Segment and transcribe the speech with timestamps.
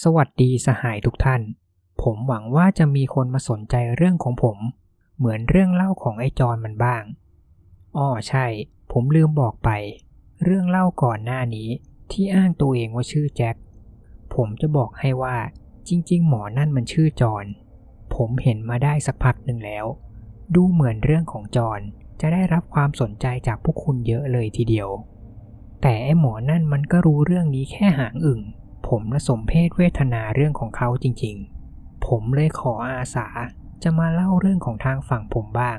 [0.00, 1.42] สวัสดีสหายทุกท่าน
[2.02, 4.58] ผมหวังว่าจะมีคนมาสนใจเรื่องของผม
[5.16, 7.02] เหมือนเรื่องเล่าของไอจอนมันบ้าง
[7.96, 8.46] อ้อใช่
[8.92, 9.70] ผมลืมบอกไป
[10.44, 11.68] เรื่องเล่าก่อนหน้านี้
[12.10, 13.56] ที่อ้างตัวเองว่าชื่อแจ็ค
[14.34, 15.36] ผมจะบอกให้ว่า
[15.88, 17.44] จริง ๆ หมอนั่นมันชื่อจอน
[18.14, 19.86] ผมเห็นมาได้สักพักหนึ่งแล้ว
[20.54, 21.80] ดูเหมือนเรื่องของจอน
[22.20, 24.88] จะได้รับความสนใจจากพวกคุณเยอะเลยทีเดียว
[25.82, 28.42] แต่ไอหมอนั่นมันก็รู้เรื่องนี้แค่หางอึ่ง
[28.88, 33.28] ผมละสมเพศเวทนาเรื่องของเขาจริงๆ ผมเลยขออาสา
[33.82, 35.78] จะมาเล่าเรื่องของทางฝั่งผมบ้าง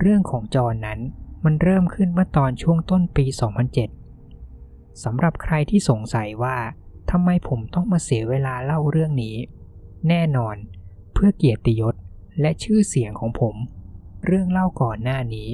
[0.00, 1.00] เรื่องของจอนนั้น
[1.44, 3.24] มันเริ่มขึ้นเมื่อตอนช่วงต้นปี
[4.14, 6.56] 2007 สำหรับใครที่สงสัยว่า
[7.10, 9.36] ทำไมผมต้องมาเสียเวลาเล่าเรื่องนี้
[10.08, 10.56] แน่นอน
[11.12, 11.94] เพื่อเกียรติยศ
[12.40, 13.54] และชื่อเสียงของผม
[14.26, 15.48] เรื่องเล่าก่อนหน้านี้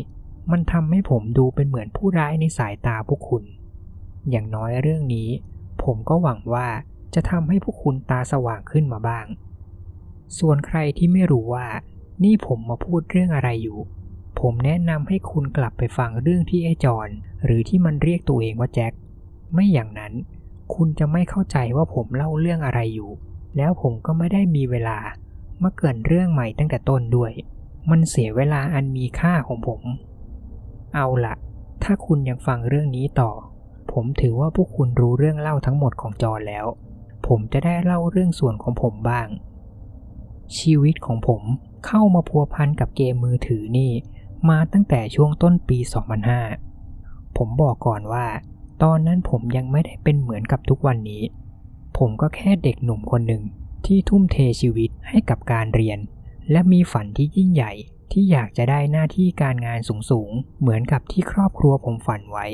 [0.51, 3.45] มันทำให้ผมดูเป็นเหมือนผู้ร้ายในสายตาพวกคุณ
[4.31, 5.29] อย่างน้อยเรื่องนี้
[5.85, 6.69] ผมก็หวังว่า
[7.15, 9.27] จะทำให้พวกคุณตาสว่างขึ้นมาบ้าง
[10.39, 11.67] ส่วนใครที่ไม่รู้ว่า
[12.25, 13.79] นี่ผมมาพูดเรื่องอะไรอยู่
[14.41, 17.09] ผมแนะนำให้คุณกลับไปฟังเรื่องที่ไอจอน
[17.45, 18.93] หรือที่มันเรียกตัวเองว่าแจ็ค
[19.53, 20.13] ไม่อย่างนั้น
[20.75, 23.11] คุณจะไม่เข้าใจว่าผมเล่าเรื่องอะไรอยู่
[23.57, 24.99] แล้วผมก็ไม่ได้มีเวลา
[25.63, 27.33] มาเกินเรื่องใหม่ตั้งแต่ต้นด้วย
[27.91, 29.83] มันเสียเวลาอันมีค่าของผม
[30.95, 31.35] เอาละ
[31.83, 33.31] ถ้าคุณยังฟังเรื่องนี้ต่อ
[33.93, 36.67] ผมถือว่าพวกคุณรู้เรื่องเล่าทั้งหมดของจอแล้ว
[37.27, 39.29] ผมจะได้เล่าเรื่องส่วนของผมบ้าง
[40.59, 41.43] ชีวิตของผม
[41.87, 43.93] เข้ามาพัวพันกับเกมมือถือนี่
[44.49, 45.79] มาตั้งแต่ช่วงต้นปี
[46.59, 48.27] 2005 ผมบอกก่อนว่า
[48.83, 51.23] ตอนนั้นผมยังไม่ได้เป็นเหมือนกับทุกวันนี้
[51.99, 53.43] ผมก็แค่เด็กหนุ่มคนหนึ่ง
[53.87, 55.99] ที่ทุ่มเทชีวิตให้กับการเรียน
[56.51, 57.73] และมีฝันที่ยิ่งใหญ่
[58.13, 59.81] ที่อยากจะได้หน้าที่การงาน
[60.11, 62.47] สูงๆ เหมือนกับที่ครอบครัวผมฝันไว้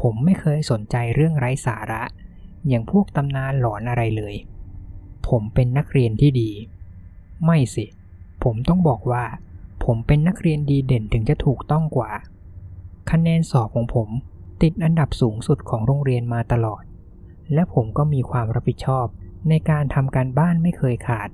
[0.00, 2.02] ผมไม่เคยสนใจเรื่องไร้สาระ
[2.68, 4.34] อย่างพวกตำนานหลอนอะไรเลย
[5.28, 6.50] ผมเป็นนักเรียนที่ดี
[7.44, 7.86] ไม่สิ
[8.44, 9.24] ผมต้องบอกว่า
[9.84, 12.10] ผมเป็นนักเรียนดีเด่นถึงจะถูกต้องกว่า
[13.10, 14.08] คะแนนสอบของผม
[14.62, 16.82] ติดอันดับสูงสุดของโรงเรียนมาตลอด
[17.54, 19.06] และผมก็มีความรับผิดชอบ
[19.48, 21.28] ในการทำการบ้านไม่เคยขาด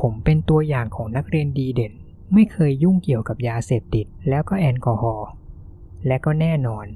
[0.00, 1.92] ผมเป็นตัวอย่างของนักเรียนดีเด่น
[2.34, 5.28] ไม่เคยยุ่งเกี่ยวกับยาเสพติดแล้วก็แอลกอฮอล์
[6.06, 6.86] และก็แน่นอน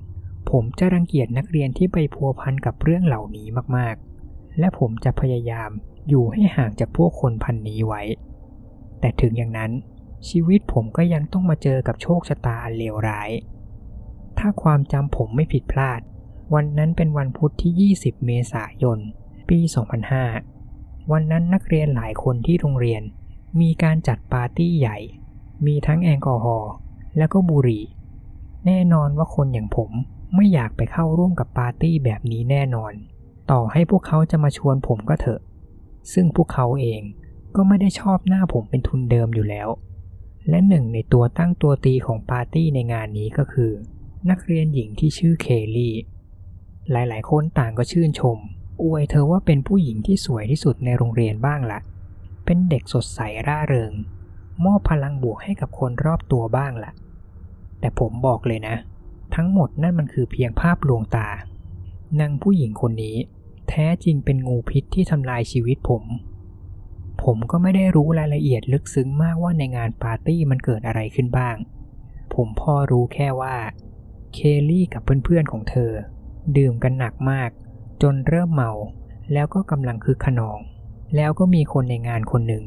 [0.50, 3.46] ผมจะรังเกียจนักเรียนที่ไปพัวพันกับเรื่องเหล่านี้
[3.76, 5.70] มากๆ และผมจะพยายาม
[6.08, 8.02] อยู่ให้ห่างจากพวกคนพันนี้ไว้
[9.00, 9.72] แต่ถึงอย่างนั้น
[10.28, 13.30] ชีวิตผมก็ยังต้องมาเจอกับโชคชะตาเลวร้าย
[14.38, 16.00] ถ้าความจำผมไม่ผิดพลาด
[16.54, 18.98] วันนั้นเป็นวันพุธที่ 20 เมษายน
[19.48, 19.58] ปี
[20.34, 23.02] 2005 วันนั้นนักเรียนหลายคนที่โรงเรียน
[23.60, 24.98] มีการจัดปาร์ตี้ใหญ่
[25.66, 26.72] มีทั้งแอลกอฮอล์
[27.18, 27.84] และก็บุหรี่
[28.66, 29.90] แน่นอนว่าคนอย่างผม
[30.34, 32.92] ไม่อยากไปเข้าร่วมกับปาร์ตี้แบบนี้แน่นอน
[33.50, 35.40] ต่อให้พวกเขาจะมาชวนผมก็เถอะ
[36.12, 37.02] ซึ่งพวกเขาเอง
[37.56, 39.68] ก็ไม่ได้ชอบหน้าผมเป็นทุนเดิมอยู่แล้ว
[40.48, 43.72] และหนึ่งในตัวตั้งตัวตีของปาร์ตี้ในงานนี้ก็คือ
[44.30, 45.94] นักเรียนหญิงที่ชื่อเคลลี่
[46.90, 48.38] หลายๆ คนต่างก็ชื่นชม
[48.82, 51.80] อวยเธอว่าเป็นผู้หญิงที่สวยที่สุดในโรงเรียนบ้างละ่ะ
[52.44, 53.92] เป็นเด็กสดใสร่าเริง
[54.64, 56.92] มอบพลังบวกให้กับคนรอบตัวบ้างละ่ะ
[57.80, 58.76] แต่ผมบอกเลยนะ
[59.36, 61.28] ทั้งหมดนั่นมันคือเพียงภาพลวงตา
[62.20, 63.16] นางผู้หญิงคนนี้
[63.68, 66.04] แท้จริงเป็นงูพิษที่ทำลายชีวิตผม
[67.22, 71.56] ผมก็ไม่ได้รู้รายละเอียดลึกซึ้งมากว่าในงานปาร์ตี้มันเกิดอะไรขึ้นบ้าง
[72.34, 73.56] ผมพอรู้แค่ว่า
[74.34, 75.90] เคลลี่กับเพื่อนๆของเธอ
[76.56, 77.50] ดื่มกันหนักมาก
[78.02, 78.72] จนเริ่มเมา
[79.32, 80.58] แล้วก็กำลังคึกคะนอง
[81.16, 82.64] แล้วก็มีคนในงานคนหนึ่ง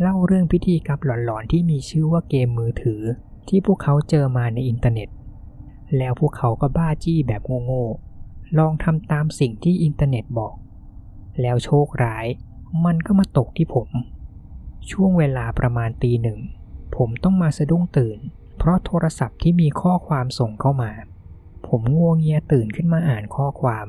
[0.00, 3.02] เล่าเรื่องพิธีกรรมหลอนๆที่มีชื่อว่าเกมมือถือ
[3.48, 5.08] ที่พวกเขาเจอมาในอินเทอร์เน็ต
[5.96, 10.54] แล้วพวกเขาก็บ้าจี้แบบโง่ๆลองทำตามสิ่งที่อินเทอร์เน็ตบอก
[11.40, 12.26] แล้วโชคร้าย
[12.84, 13.88] มันก็มาตกที่ผม
[14.90, 16.38] ช่วงเวลาประมาณตีหนึ่ง
[16.96, 18.18] ผมต้องมาสะดุ้งตื่น
[18.58, 20.92] เพราะโทรศัพท์ที่มีข้อความส่งเข้ามา
[21.66, 23.86] ผมงัวเงียตื่นขึ้นมาอ่านข้อความ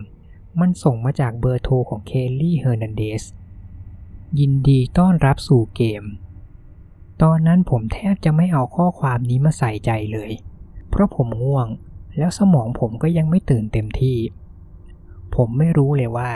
[0.59, 3.23] มันส่งมาจากเบอร์โทรของเคลลี่เฮอร์นันเดส
[4.39, 6.03] ยินดีต้อนรับสู่เกม
[7.21, 10.31] ตอนนั้นผมแทบจะไม่เอาข้อความนี้มาใส่ใจเลย
[10.89, 11.67] เพราะผมง่วง
[12.17, 14.17] แล้วสมองผมก็ยังไม่ตื่นเต็มที่
[15.35, 16.31] ผมไม่รู้เลยว่า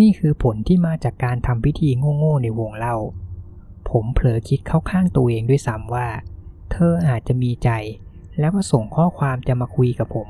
[0.00, 1.88] นี่คือผลที่มาจากการทำพิธี
[2.18, 2.96] โง่ๆในวงเล่า
[3.90, 6.08] ผมเผลอคิดเข้าข้างตัวเองด้วยซ้ำว่า
[6.70, 7.70] เธออาจจะมีใจ
[8.38, 10.28] แล้วก็ส่งข้อความจะมาคุยกับผม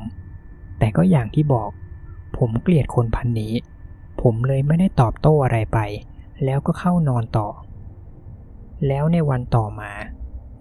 [0.79, 1.71] แต่ก็อย่างที่บอก
[2.39, 3.53] ผมเกลียดคนพันนี้
[4.23, 5.79] ผมเลยไม่ได้ตอบโต้อะไรไป
[6.45, 7.49] แล้วก็เข้านอนต่อ
[8.87, 9.93] แล้วในวันต่อมา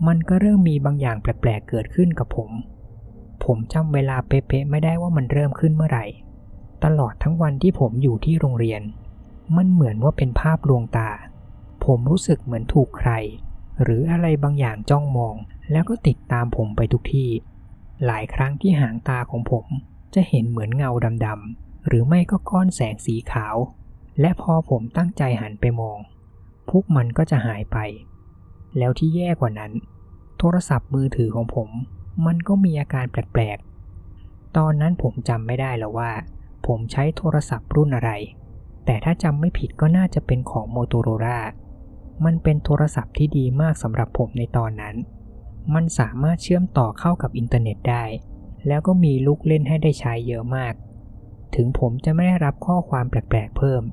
[0.07, 2.51] มันก็เริ่มมีบางอย่างแปลกๆเกิดขึ้นกับผม
[3.43, 6.05] ผมจำเวลาเป๊ะๆไม่ได้ว่ามันเริ่มขึ้นเมื่อไหร่
[6.83, 8.81] ตลอดทั้งวันที่ผมอยู่ที่โรงเรียน
[9.55, 11.09] มันเหมือนว่าเป็นภาพลวงตา
[11.85, 13.11] ผมรู้สึกเหมือนถูกใคร
[13.83, 15.35] หรืออะไรบางอย่างจ้องมอง
[15.71, 17.29] แล้วก็ติดตามผมไปทุกที่
[18.05, 19.65] หลายครั้งที่หางตาของผม
[20.13, 20.91] จะเห็นเหมือนเงา
[21.25, 23.55] ดำๆหรือไม่ก็ก้อนแสงสีขาว
[24.21, 25.97] และพอผมตั้งใจหันไปมอง
[26.69, 27.77] พวกมันก็จะหายไป
[28.77, 29.71] แล้วที่แย่กว่านั้น
[30.37, 31.69] โทรศัพท์มือถือของผม
[32.25, 36.11] มันก็มีอาการแปลกๆ ตอนนั้นผมจำไม่ได้แล้วว่า
[36.65, 38.11] ผมใช้โทรศัพท์รุ่นอะไร
[38.85, 41.39] แต่ถ้าจำไม่ผิดก็น่าจะเป็นของ Motorola
[42.25, 44.95] มันเป็นโทรศัพท์ที่ดีมากสำหรับผมในตอนนั้น
[45.73, 48.03] มันสามารถเชื่อมต่อเข้ากับอินเทอร์เน็ตได้
[48.67, 50.73] แล้วก็มีลูกเล่นให้ได้ใช้เยอะมาก
[51.55, 53.83] ถึงผมจะไม่ได้รับข้อความแปลกๆเพิ่ม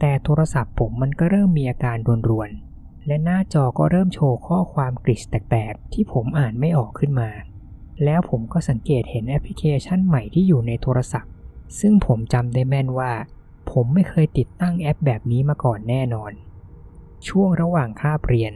[0.00, 1.96] แต่โทรศัพท์ผมมันก็เริ่มมีอาการ
[2.30, 7.30] รวนๆ และหน้าจอก็เริ่มโชว์ข้อความกริชแตกๆ ที่ผมอ่านไม่ออกขึ้นมา
[8.04, 11.32] แล้วผมก็สังเกตเห็นแอปพลิเคชันใหม่ที่อยู่ในโทรศัพท์
[11.80, 13.12] ซึ่งผมจำได้แม่นว่า
[13.70, 16.32] ผมไม่เคยติดตั้งแอปแบบนี้มาก่อนแน่นอน
[17.28, 18.52] ช่วงระหว่างคาบเรียน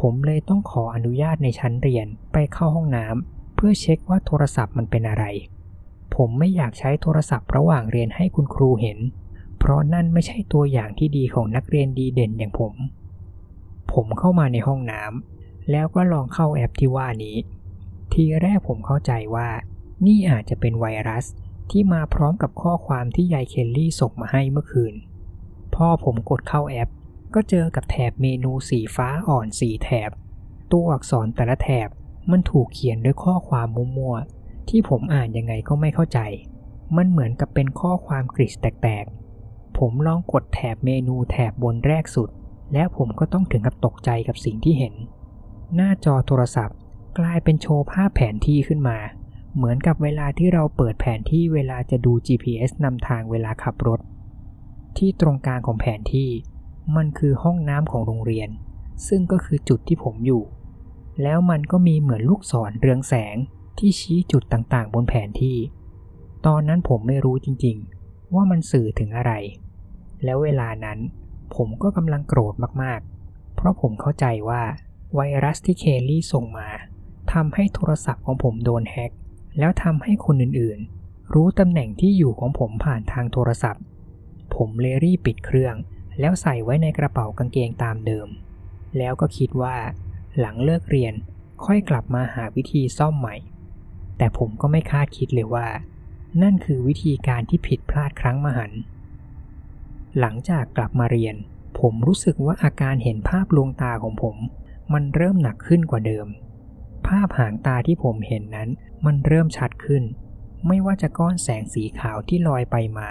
[0.00, 5.24] ผมเลยต้องขออนุญาตในชั้นเรียนไปเข้าห้องน้ำเพื่อเช็คว่าโทรศัพท์มันเป็นอะไร
[6.14, 8.98] ผมไม่อยากใช้โทรศัพท์ระหว่างเรียนให้คุณครูเห็น
[9.58, 12.74] เพราะนั่นไม่ใช่ตัวอย่างที่ดีของนักเรียนดีเด่นอย่างผม
[13.92, 17.36] ผมเข้ามาในห้องน้ำแล้วก็ลองเข้าแอปที่ว่านี้
[18.12, 19.48] ทีแรกผมเข้าใจว่า
[20.06, 21.24] นี่อาจจะเป็นไวรัส
[21.70, 24.94] ที่มาพร้อมกับข้อความที่ยายเคลลี่ส่งมาให้เมื่อคืน
[25.74, 26.90] พอผมกดเข้าแอป
[27.34, 30.10] ก็เจอกับแถบเมนูสีฟ้าอ่อนสีแถบ
[30.72, 31.88] ตัวอักษรแต่ละแถบ
[32.30, 36.20] มันถูกเขียนด้วยข้อความมั่วๆที่ผมอ่านยังไงก็ไม่เข้าใจ
[36.96, 42.30] มันเหมือนกับเป็นข้อความกริชแตกๆ ผมลองกดแถบเมนูแถบบนแรกสุด
[42.72, 44.94] แล้วผมก็ต้องถึงกับตกใจกับสิ่งที่เห็น
[45.74, 46.76] หน้าจอโทรศัพท์
[47.18, 48.98] กลายเป็นโชว์ภาพแผนที่ขึ้นมา
[49.56, 54.00] เหมือนกับเวลาที่เราเปิดแผนที่เวลาจะดู GPS นำทางเวลาขับรถ
[54.98, 56.30] ที่ตรงกลางของแผนที่
[56.96, 58.48] มันคือห้องน้ำของโรงเรียน
[59.08, 60.42] ซึ่งก็คือจุดที่ผมอยู่
[61.22, 63.36] แล้วมันก็มีเหมือนลูกศรเรืองแสง
[63.78, 65.56] ที่ชี้จุดต่างๆ บนแผนที่
[66.46, 69.32] ตอนนั้นผมไม่รู้จริงๆ ว่ามันสื่อถึงอะไร
[70.24, 70.98] แล้วเวลานั้น
[71.54, 74.62] ผมก็กำลังโกรธมากๆ เพราะผมเข้าใจว่า
[75.14, 76.68] ไวรัสที่เคลลี่ส่งมา
[77.32, 79.12] ทำให้โทรศัพท์ของผมโดนแฮ็ก
[79.58, 83.82] แล้วทำให้คนอื่นๆ รู้ตำแหน่งที่อยู่ของผมผ่านทางโทรศัพท์
[84.54, 85.74] ผมเลยรีบปิดเครื่อง
[86.20, 88.28] แล้วใส่ไว้ในกระเป๋ากางเกงตามเดิม
[88.98, 89.76] แล้วก็คิดว่า
[90.38, 91.14] หลังเลิกเรียน
[91.64, 93.36] ค่อยกลับมาหาวิธีซ่อมใหม่
[94.18, 95.68] แต่ผมก็ไม่คาดคิดเลยว่า
[96.42, 98.72] นั่นคือวิธีการที่ผิดพลาดครั้งมหัน
[100.18, 101.36] หลังจากกลับมาเรียน
[101.80, 104.36] ผมรู้สึกว่าอาการเห็นภาพลวงตาของผม
[104.92, 106.26] มันเริ่มหนักขึ้นกว่าเดิม
[107.06, 108.68] ภาพหางตาที่ผมเห็นนั้น
[109.06, 110.02] มันเริ่มชัดขึ้น
[110.66, 113.10] ไม่ว่าจะก้อนแสงสีขาวที่ลอยไปมา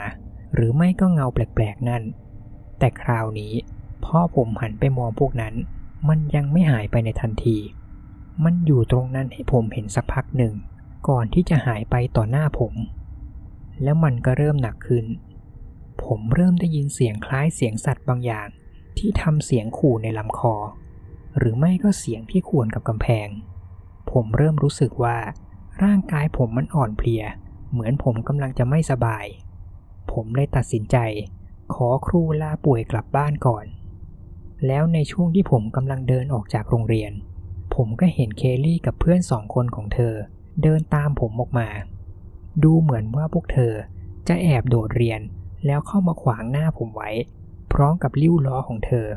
[0.54, 2.04] หรือไม่ก็เงาแปลกๆนั่น
[2.80, 3.54] แต่คราวนี้
[4.06, 5.56] พ่อผมหันไปมองพวกนั้น
[6.10, 7.58] มันยังไม่หายไปในทันที
[8.44, 10.54] มันอยู่ตรงนั้นให้ผมเห็นสักพักหนึ่ง
[11.08, 12.74] ก่อนที่จะหายไปต่อหน้าผม
[13.84, 15.06] แล้วมันก็เริ่มหนักขึ้น
[16.04, 18.48] ผมเริ่มได้ยินเสียงคล้ายเสียงสัตว์บางอย่าง
[18.98, 20.56] ที่ทำเสียงขู่ในลำคอ
[21.38, 23.28] หรือไม่ก็เสียงที่ข่วนกับกำแพง
[24.12, 25.18] ผมเริ่มรู้สึกว่า
[25.84, 27.24] ร่างกายผมมันอ่อนเพลีย
[27.72, 29.26] เหมือนผมกำลังจะไม่สบาย
[30.12, 30.98] ผมเลยตัดสินใจ
[31.74, 33.66] ขอครูลาป่วยกลับบ้านก่อน
[34.68, 37.12] แล้วในช่วงที่ผมกำลังเดินออกจากโรงเรียน
[37.76, 40.14] ผมก็เห็นเคลลี่กับเพื่อนสองคนของเธอ
[40.64, 41.68] เดินตามผมออกมา
[42.64, 43.74] ดูเหมือนว่าพวกเธอ
[44.28, 45.22] จะแอบโดดเรียน
[45.66, 47.12] แล้วเข้ามาขวางหน้าผมไว้
[47.74, 49.08] พร้อมกับลิ้วล้อของเธอ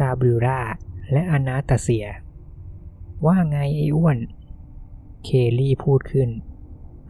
[0.00, 0.60] กาบริรา
[1.12, 2.06] และอนาตาเซีย
[3.24, 4.18] ว่าไงไอ้อ้วน
[5.24, 6.28] เคลลี่พูดขึ้น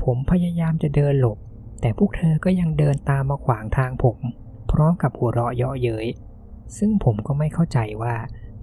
[0.02, 1.38] ผมพยายามจะเดินหลบ
[1.80, 4.18] แต่พวกเธอก็ยังเดินตามมาขวางทางผม
[4.70, 6.06] พร้อมกับหัวเราะเยาะเย้ย
[6.76, 8.14] ซึ่งผมก็ไม่เข้าใจว่า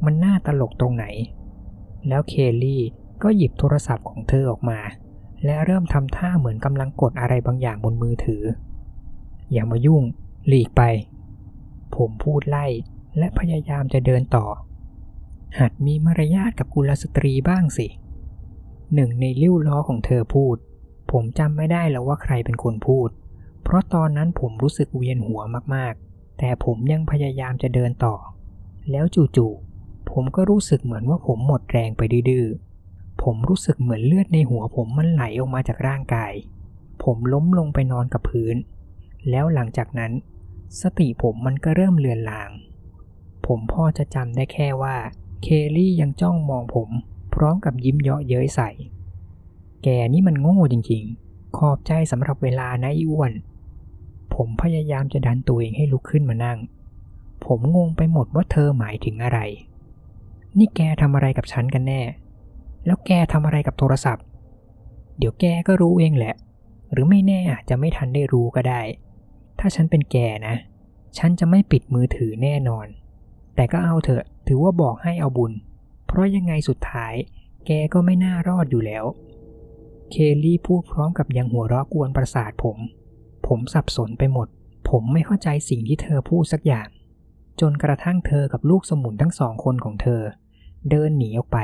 [0.06, 1.06] มันน่าตลกตรงไหน
[2.08, 2.82] แล้วเคลลี่
[3.24, 4.80] ก็หยิบโทรศัพท์ของเธอออกมา
[5.46, 8.44] และเริ่มทำท่าเหมือนกำลังกดอะไรบางอย่างบนมือถือ
[9.52, 10.04] อย่ามายุ่ง
[10.48, 10.82] หลีกไป
[11.96, 12.66] ผมพูดไล่
[13.18, 14.46] และพยายามจะเดินต่อ
[15.60, 17.88] หัดมีมารยาทกับกุลสตรีบ้างสิ
[18.94, 20.58] หนึ่งในริ้วล้อของเธอพูด
[21.12, 23.10] ผมจำไม่ได้แล้วว่าใครเป็นคนพูด
[23.64, 25.42] เพราะตอนนั้นผมรู้สึกเวียนหัว
[25.76, 28.16] มากๆ แต่ผมยังพยายามจะเดินต่อ
[28.92, 32.48] แล้วจู่ๆ ผมก็รู้สึกเหมือนว่าผมหมดแรงไปดื้อ
[33.24, 36.34] ผมรู้สึกเหมือนเลือดในหัวผมมันไหลออกมาจากร่างกาย
[37.04, 38.56] ผมล้มลงไปนอนกับพื้น
[39.30, 40.12] แล้วหลังจากนั้น
[40.82, 42.50] สติผมมันก็เริ่มเลือนลาง
[43.46, 44.96] ผมพ่อจะจำได้แค่ว่า
[45.46, 46.90] เคลลี่ยังจ้องมองผม
[47.34, 48.70] พร้อมกับยิ้มเยาะเย้ยใส่
[49.84, 53.32] แกนี่มันโง่จริงๆ ขอบใจสำหรับเวลานะอีอ้วน
[54.34, 56.58] ผมพยายามจะดันตัวเองให้ลุกขึ้นมานั่ง
[57.44, 59.40] ผผมงงไปหมดว่าเธอหมายถึงอะไร
[60.58, 62.02] นี่แกทำอะไรกับฉันกันแน่
[62.86, 64.26] แล้วแกทำอะไรกับโทรศัพท์
[65.18, 66.36] เดี๋ยวแกก็รู้เองแหละ
[66.92, 68.82] หรือไม่แน่อาจจะไม่ทันได้รู้ก็ได้
[69.60, 70.56] ถ้าฉันเป็นแกนะ
[71.18, 72.88] ฉันจะไม่ปิดมือถือแน่นอน
[73.56, 75.54] แต่ก็เอาเถอะ ถือว่าบอกให้เอาบุญ
[76.08, 77.14] เพราะยังไงสุดท้าย
[77.66, 79.06] แกก็ไม่น่ารอดอยู่แล้ว
[80.12, 82.78] เคลลี่พูดพร้อมกับยังหัวเราะกวนประสาทผม
[83.48, 84.48] ผมสับสนไปหมด
[84.90, 86.88] ผมไม่เข้าใจสิ่งที่เธอพูดสักอย่าง
[87.62, 90.22] จนกระทั่งเธอกับลูกสมุนทั้งสองคนของเธอ
[90.90, 91.60] เดินหนีออกไป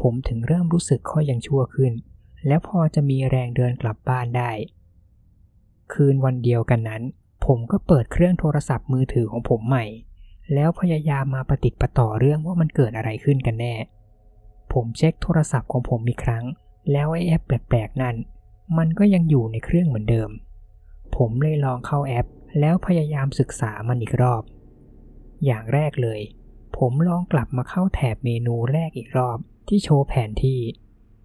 [0.00, 1.92] ผมถึงเริ่มรู้สึกค่อยยังชั่วขึ้น
[2.46, 4.50] แล้วพอจะมีแรงเดินกลับบ้านได้
[5.92, 7.02] คืนวันเดียวกันนั้น
[7.46, 9.84] ผมก็เปิดเครื่องโทรศัพท์มือถือของผมใหม่
[10.54, 13.74] แล้วพยายามมาประติดประต่อเรื่องว่ามันเกิดอะไรขึ้นกันแน่
[14.72, 16.44] ผมเช็คโทรศัพท์ของผมอีกครั้ง
[16.92, 18.16] แล้วไอแอปแปลกๆ นั่น
[18.78, 20.30] มันก็ยังอยู่ในเครื่องเหมือนเดิม
[21.16, 22.26] ผมเลยลองเข้าแอป
[22.60, 24.42] แล้วพยายามศึกษามันอีกรอบ
[25.44, 26.20] อย่างแรกเลย
[26.78, 29.38] ผมลองกลับมาเข้าแถบเมนูแรกอีกรอบ
[29.68, 30.60] ที่โชว์แผนที่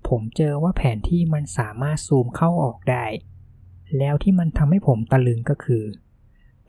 [0.08, 3.06] ผมเจอว่าแผนที่มันสามารถซูมเข้าออกได้
[3.98, 5.84] แล้วที่มันทำให้ผมตะลึงก็คือ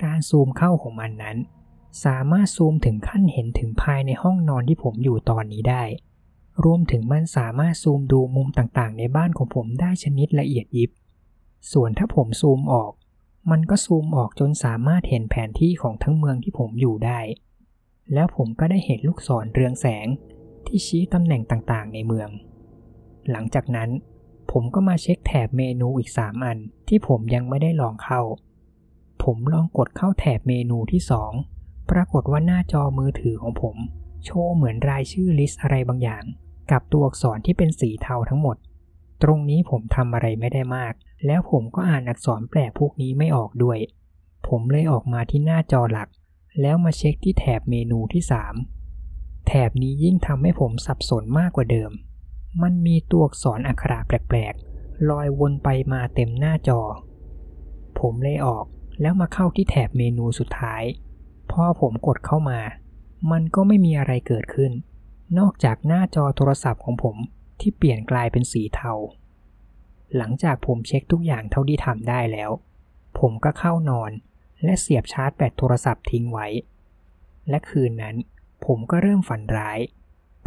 [0.02, 1.36] การซูมเข้าของมันนั้น
[2.04, 5.84] สามารถซูมถึงขั้นเห็นถึงภายในห้องนอนที่ผมอยู่ตอนนี้ได้
[6.64, 10.90] รวมถึงมันสามารถซูมดูมุมต่างๆ ในบ้านของผมได้ชนิดละเอียดยิบ
[11.72, 12.92] ส่วนถ้าผมซูมออก
[13.50, 17.20] มันก็ซูมออกจนสามารถเห็นแผนที่ของทั้งเมืองที่ผมอยู่ได้
[18.14, 20.06] แล้วผมก็ได้เห็นลูกศรเรืองแสง
[20.66, 22.28] ที่ชี้ตำแหน่งต่างๆ ในเมือง
[23.30, 23.90] หลังจากนั้น
[24.50, 26.58] ผมก็มาเช็คแถบเมนูอีก 3 อัน
[26.88, 28.20] ที่ผมยังไม่ได้ลองเข้า
[29.22, 31.51] ผมลองกดเข้าแถบเมนูที่ 2
[31.92, 33.76] ปรากฏว่าหน้าจอมือถือของผม
[34.24, 36.24] โชว์เหมือนรายชื่อลิสต์อะไรบางอย่าง
[36.70, 38.56] กับตัวอักษรที่เป็นสีเทาทั้งหมด
[39.22, 40.92] ตรงนี้ผมทำอะไรไม่ได้มาก
[41.26, 43.78] แล้วผมก็อ่านอักษรแปลกพวกนี้ไม่ออกด้วย
[44.48, 46.08] ผมเลยออกมาที่หน้าจอหลัก
[46.60, 48.22] แล้วมาเช็คที่แถบเมนูที่
[48.84, 51.90] 3 แถบนี้ยิ่งทำให้ผมสับสนมากกว่าเดิม
[52.62, 56.80] มันมีตัวอักษรอักขระแปลกๆลอยวนไปมาเต็มหน้าจอ
[58.00, 58.64] ผมเลยออก
[59.00, 60.82] แล้วมาเข้าที่แถบเมนูสุดท้าย
[61.52, 62.60] พอผมกดเข้ามา
[63.30, 64.72] มันก็ไม่มีอะไรเกิดขึ้น
[65.38, 67.16] นอกจากหน้าจอโทรศัพท์ของผม
[67.60, 68.92] ที่เปลี่ยนกลายเป็นสีเทา
[70.16, 72.50] หลังจากผมเช็คทุกอย่างเท่าที่ทำได้แล้ว
[73.18, 74.10] ผมก็เข้านอน
[74.64, 76.46] และเสียบชาร์จแบตโทรศัพท์ทิ้งไว้
[77.48, 78.16] และคืนนั้น
[78.66, 79.78] ผมก็เริ่มฝันร้าย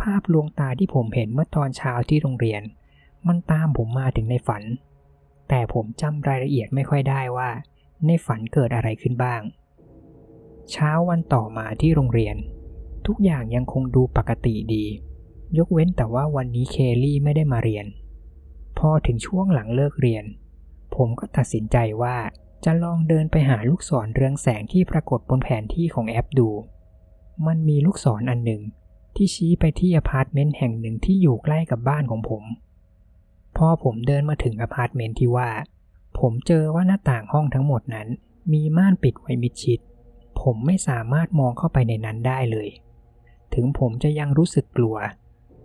[0.01, 2.61] ภาพลวงตาที่ผมเห็นเมื่อตอนเช้าที่โรงเรียน
[3.27, 4.63] มันตามผมมาถึงในฝัน
[5.49, 7.49] แต่ผมจำรายละเอียดไม่ค่อยได้ว่า
[8.07, 9.41] ในฝันเกิดอะไรขึ้นบ้าง
[10.71, 12.35] เช้าวันต่อมาที่โรงเรียน
[13.05, 14.85] ทุกอย่างยังคงดูปกติดี
[15.57, 17.85] ยกเว้นแต่ว่าวันนี้เคลลี่ไม่ได้มาเรียน
[18.77, 20.25] พอถึงช่วงหลังเลิกเรียน
[20.95, 22.17] ผมก็ตัดสินใจว่า
[22.65, 26.49] จะลองเดินไปหาลูกศรเรืองแสงที่ปรากฏบนแผนที่ของแอปดู
[27.47, 28.61] มันมีลูกศรอันหนึ่ง
[29.15, 32.43] ที่ชี้ไปที่อพาร์ตเมนต์แห่งหนึ่งที่อยู่ใกล้กับบ้านของผม
[33.57, 35.49] พอผมเดินมาถึงอพาร์ตเมนต์ที่ว่า
[36.19, 38.07] ผมเจอว่าหน้าต่างห้องทั้งหมดนั้น
[38.51, 39.79] มีม่านปิดไว้มิดชิด
[40.41, 42.69] ผมไม่สามารถมองเข้าไปในนั้นได้เลย
[43.53, 44.97] ถึงผมจะยังรู้สึกกลัว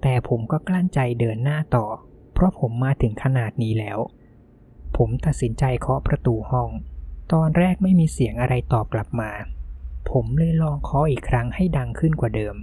[0.02, 1.86] แต่ผมก็กลั้นใจเดินหน้าต่อ
[2.34, 3.98] เพราะผมมาถึงขนาดนี้แล้ว
[4.96, 6.68] ผมตัดสินใจเคาะประตูห้อง
[7.32, 9.30] ตอนแรกไม่มีเสียงอะไรตอบกลับมา
[10.10, 12.56] ผมเลยลองเคาะอีกครั้งให้ดังขึ้นกว่าเดิม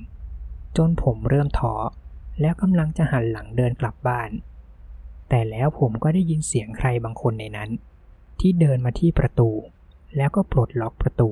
[0.78, 1.76] จนผมเริ่มท้อ
[2.42, 4.30] แล้วกำลังจะหันหลังเดินกลับบ้าน
[5.30, 7.70] แต่แล้วผมก็ได้ยินเสียงใครบางคนในนั้น
[8.40, 9.50] ที่เดินมาที่ประตู
[10.18, 11.30] แล้วก็ปลดล็อกประตู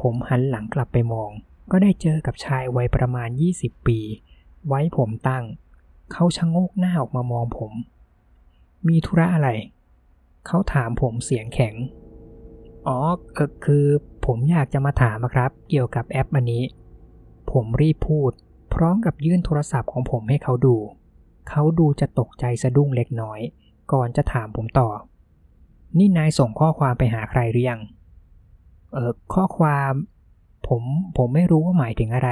[0.00, 1.30] ผมหันหลังกลับไปมอง
[1.70, 3.28] ก็ได้เจอกับชายวัยประมาณ
[3.58, 3.98] 20 ปี
[4.68, 5.44] ไว้ผมตั้ง
[6.12, 7.72] เขาชะโงกหน้าออกมามองผม
[8.88, 9.48] มีธุระอะไร
[10.46, 11.74] เขาถามผมเสียงแข็ง
[12.86, 12.98] อ๋อ
[13.34, 13.86] เออคือ
[14.26, 16.64] ผมอยากจะมาถามอะครับ เกี่ยวกับแอปอันนี้
[17.52, 18.32] ผมรีบพูด
[18.74, 20.76] พร้อมกับยื่นโทรศัพท์ของผมให้เขาดู
[21.48, 23.40] เขาดูจะตกใจสะดุ้งเล็กน้อย
[23.92, 24.88] ก่อนจะถามผมต่อ
[25.98, 27.80] นี่นายส่งข้อความไปหาใครหรือยัง
[29.34, 29.92] ข้อความ
[30.68, 30.82] ผม
[31.16, 32.30] ผมไม่รู้ว่าหมายถึงอะไร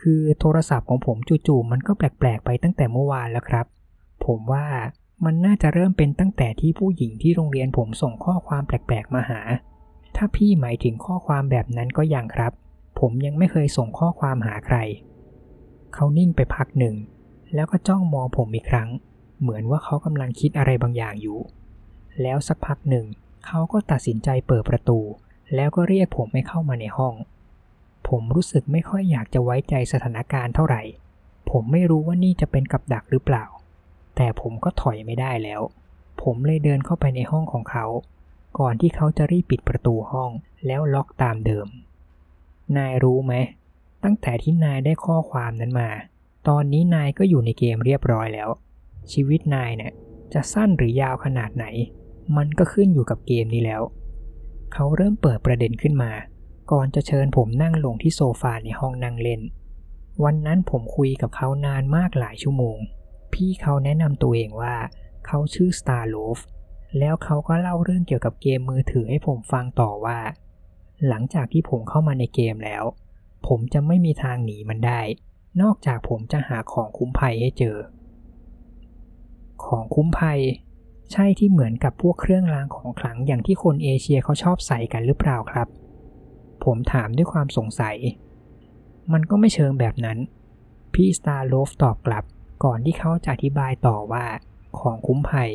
[0.00, 3.66] คือโทรศัพท์ของผมจู่ๆมันก็แปลกๆไปตั้งแต่เมื่อวานแล้วครับ
[4.24, 4.66] ผมว่า
[5.24, 9.40] มันน่าจะเริ่มเป็นตั้งแต่ที่ผู้หญิงที่โรงเรียนผมส่งข้อความแปลกๆมาหา
[10.16, 12.52] ถ้าพี่หมายถึงข้อความแบบนั้นก็ยังครับ
[13.00, 14.76] ผมยังไม่เคยส่งข้อความหาใคร
[15.94, 16.94] เขานิ่งไปพักหนึ่ง
[17.54, 18.88] แล้วก็จ้องมองผมอีกครั้ง
[19.40, 21.38] เหมือนว่าเขากำลังคิดอะไรบางอย่างอยู่
[22.22, 23.06] แล้วสักพักหนึ่ง
[23.46, 24.98] เขาก็ตัดสินใจเปิดประตู
[25.54, 27.14] แล้วก็เรียกผมให้เข้ามาในห้อง
[28.08, 30.82] ผมรู้สึกไม่ค่อยอยากจะไว้ใจสถานการณ์เท่าไหร่
[31.50, 33.44] ผมไม่รู้ว่านี่จะเป็นกับดักหรือเปล่า
[34.16, 35.60] แต่ผมก็ถอยไม่ได้แล้ว
[36.22, 37.86] ผมเลยเดินเข้าไปในห้องของเขา
[38.58, 40.30] ก่อนที่เขาจะรีบปิดประตูห้อง
[40.66, 41.66] แล้วล็อกตามเดิม
[42.76, 43.34] นายรู้ไหม
[44.04, 45.90] ตั้งแต่ที่นายได้ข้อความนั้นมา
[46.48, 48.48] ตอนนี้นายก็อยู่ในเกมเรียบร้อยแล้ว
[49.12, 49.92] ชีวิตนายเนี่ย
[50.34, 51.66] จะสั้นหรือยาวขนาดไหน
[52.36, 53.82] มันก็ขึ้นอยู่กับเกมนี้แล้ว
[54.74, 56.12] เขาเริ่มเปิดประเด็นขึ้นมา
[56.72, 59.40] ก่อนจะเชิญผมนั่งลงที่โซฟาในห้องนั่งเล่น
[60.24, 62.78] วันนั้นผมคุยกับเขานานมากหลายชั่วโมง
[63.32, 64.76] พี่เขาแนะนำตัวเองว่า
[65.26, 66.38] เขาชื่อ Star l o v
[66.98, 70.18] แล้วเขาก็เล่าเรื่องเกี่ยวกับเกมมือถือให้ผมฟังต่อว่า
[71.08, 72.84] หลังจากที่ผมเข้ามาในเกมแล้ว
[73.46, 75.00] ผมจะไม่มีทางหนีมันได้
[75.62, 77.76] นอกจากผมจะหาของคุ้มภัยให้เจอ
[79.64, 80.40] ของคุ้มภัย
[81.12, 85.68] ใช่ที่เหมือนกับพวกเครื่องรางของขลังอย่างที่คนเอเชียเขาชอบใส่กันหรือเปล่าครับ
[86.64, 87.96] ผมถามด้วยความสงสัย
[89.12, 90.18] มันก็ไม่เชิงแบบนั้น
[90.94, 92.24] พี่สตาร์โลตอบกลับ
[92.64, 94.26] ก่อนที่เขาจะอธิบายต่อว่า
[94.78, 95.50] ของคุ้มภัย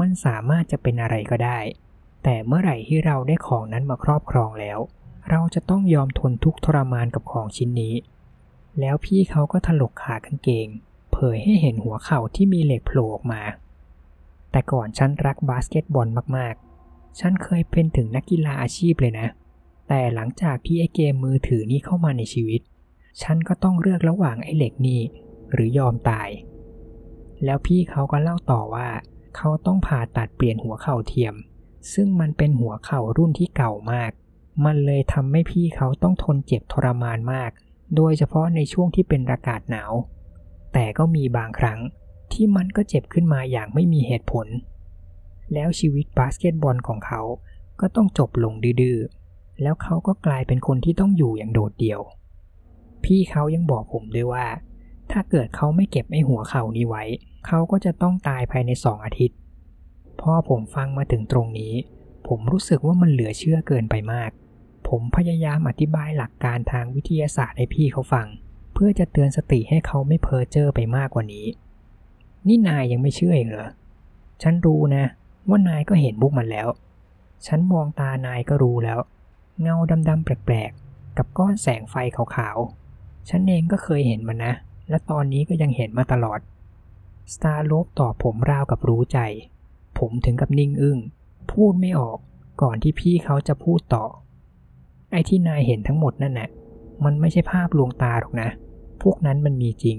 [0.00, 1.58] มันสามารถจะเป็นอะไรก็ได้
[2.22, 4.78] แต่เมื่อไหร่ที่เราได้ของนั้นมาครอบครองแล้ว
[5.30, 7.94] เราจะต้องยอมทนทุกข์ทรมานกับของชิ้นนี้
[8.80, 10.68] แล้วพี่เขาก็ถลกขากางเกง
[11.12, 13.42] เผยให้เห็นหัวเข่าที่มีเหล็กโผล่ออกมา
[14.52, 19.28] แต่ก่อนฉันรักบาสเกตบอลมากๆ ฉันเคยเป็นถึงนักกีฬาอาชีพเลยนะ
[19.88, 22.60] แต่หลังจากที่ไอเกมมือถือนี้เข้ามาในชีวิต
[23.22, 25.00] ฉันก็ต้องเลือกระหว่างไอเหล็กนี่
[25.52, 26.28] หรือยอมตาย
[27.44, 28.88] แล้วพี่เขาก็เล่าต่อว่า
[29.36, 31.34] เขาต้องผ่าตัดเปลี่ยนหัวเข่าเทียม
[31.92, 34.10] ซึ่งมันเป็นหัวเข่ารุ่นที่เก่ามาก
[34.64, 37.50] มันเลยทำให้พี่เขาต้องทนเจ็บทรมานมาก
[37.96, 39.92] โดยเฉพาะในช่วงที่เป็นอากาศหนาว
[40.72, 41.80] แต่ก็มีบางครั้ง
[42.34, 44.46] ที่มันก็เจ็บขึ้นมาอย่างไม่มีเหตุผล
[45.54, 47.20] แล้วชีวิตบาสเกตบอลของเขา
[47.80, 52.00] ก็ต้องจบลงดื้อๆ แล้วเขาก็กลายเป็นคนที่ต้องอยู่อย่างโดดเดี่ยว
[53.04, 54.46] พี่เขายังบอกผมด้วยว่า
[55.10, 57.04] ถ้าเกิดเขาไม่เก็บไอ้หัวเข่านี้ไว้
[57.46, 59.38] เขาก็จะต้องตายภายในสองอาทิตย์
[60.20, 61.74] พอผมฟังมาถึงตรงนี้
[62.28, 64.30] ผมรู้สึกว่ามันเหลือเชื่อเกินไปมาก
[64.88, 68.26] ผมพยายามอธิบายหลักการทางวิทยาศาสตร์ให้พี่เขาฟัง
[68.74, 71.46] เพื่อจะเตือนสติให้เขาไม่เพ้อเจ้อไปมากกว่านี้
[72.46, 73.68] นี่นายยังไม่เชื่ออีกเหรอ
[74.42, 75.04] ฉันรู้นะ
[75.48, 76.68] ว่านายก็เห็นบุกมันแล้ว
[77.46, 78.98] ฉันมองตานายก็รู้แล้ว
[79.60, 79.76] เงา
[80.08, 84.52] ดำๆแปลกๆ กับก้อนแสงไฟขาวๆ ฉันเองก็เคยเห็นมันนะ
[84.90, 86.40] และตอนนี้ก็ยังเห็นมาตลอด
[87.34, 89.18] สตาร์โลบตอบผมราวกับรู้ใจ
[89.98, 90.98] ผมถึงกับนิ่งอึ้ง
[91.52, 92.18] พูดไม่ออก
[92.62, 94.04] ก่อนที่พี่เขาจะพูดต่อ
[95.10, 96.48] ไอ้ที่นายเห็นทั้งหมดนั่นน่ะ
[97.04, 98.48] มันไม่ใช่ภาพลวงตาหรอกนะ
[99.02, 99.98] พวกนั้นมันมีจริง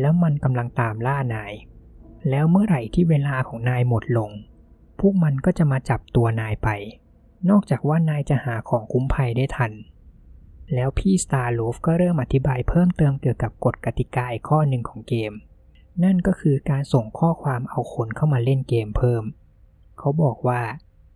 [0.00, 1.52] แล้วมันกำลังตามล่านาย
[2.30, 4.30] แล้วเมื่อไหร่ที่เวลาของนายหมดลง
[5.00, 6.68] พวกมันก็จะมาจับตัวนายไป
[7.50, 9.72] นอกจากว่านายจะหาของคุ้มภัยได้ทัน
[10.74, 15.32] แล้วพี่สตาร์โลฟก็เริ่มอธิบายเพิ่มเติมเกี่ยวกับกฎกติกาอีกข้อหนึ่งของเกม
[16.04, 19.24] นั่นก็คือการส่งข้อความเอาคนเข้ามาเล่นเกมเพิ่ม
[19.98, 20.62] เขาบอกว่า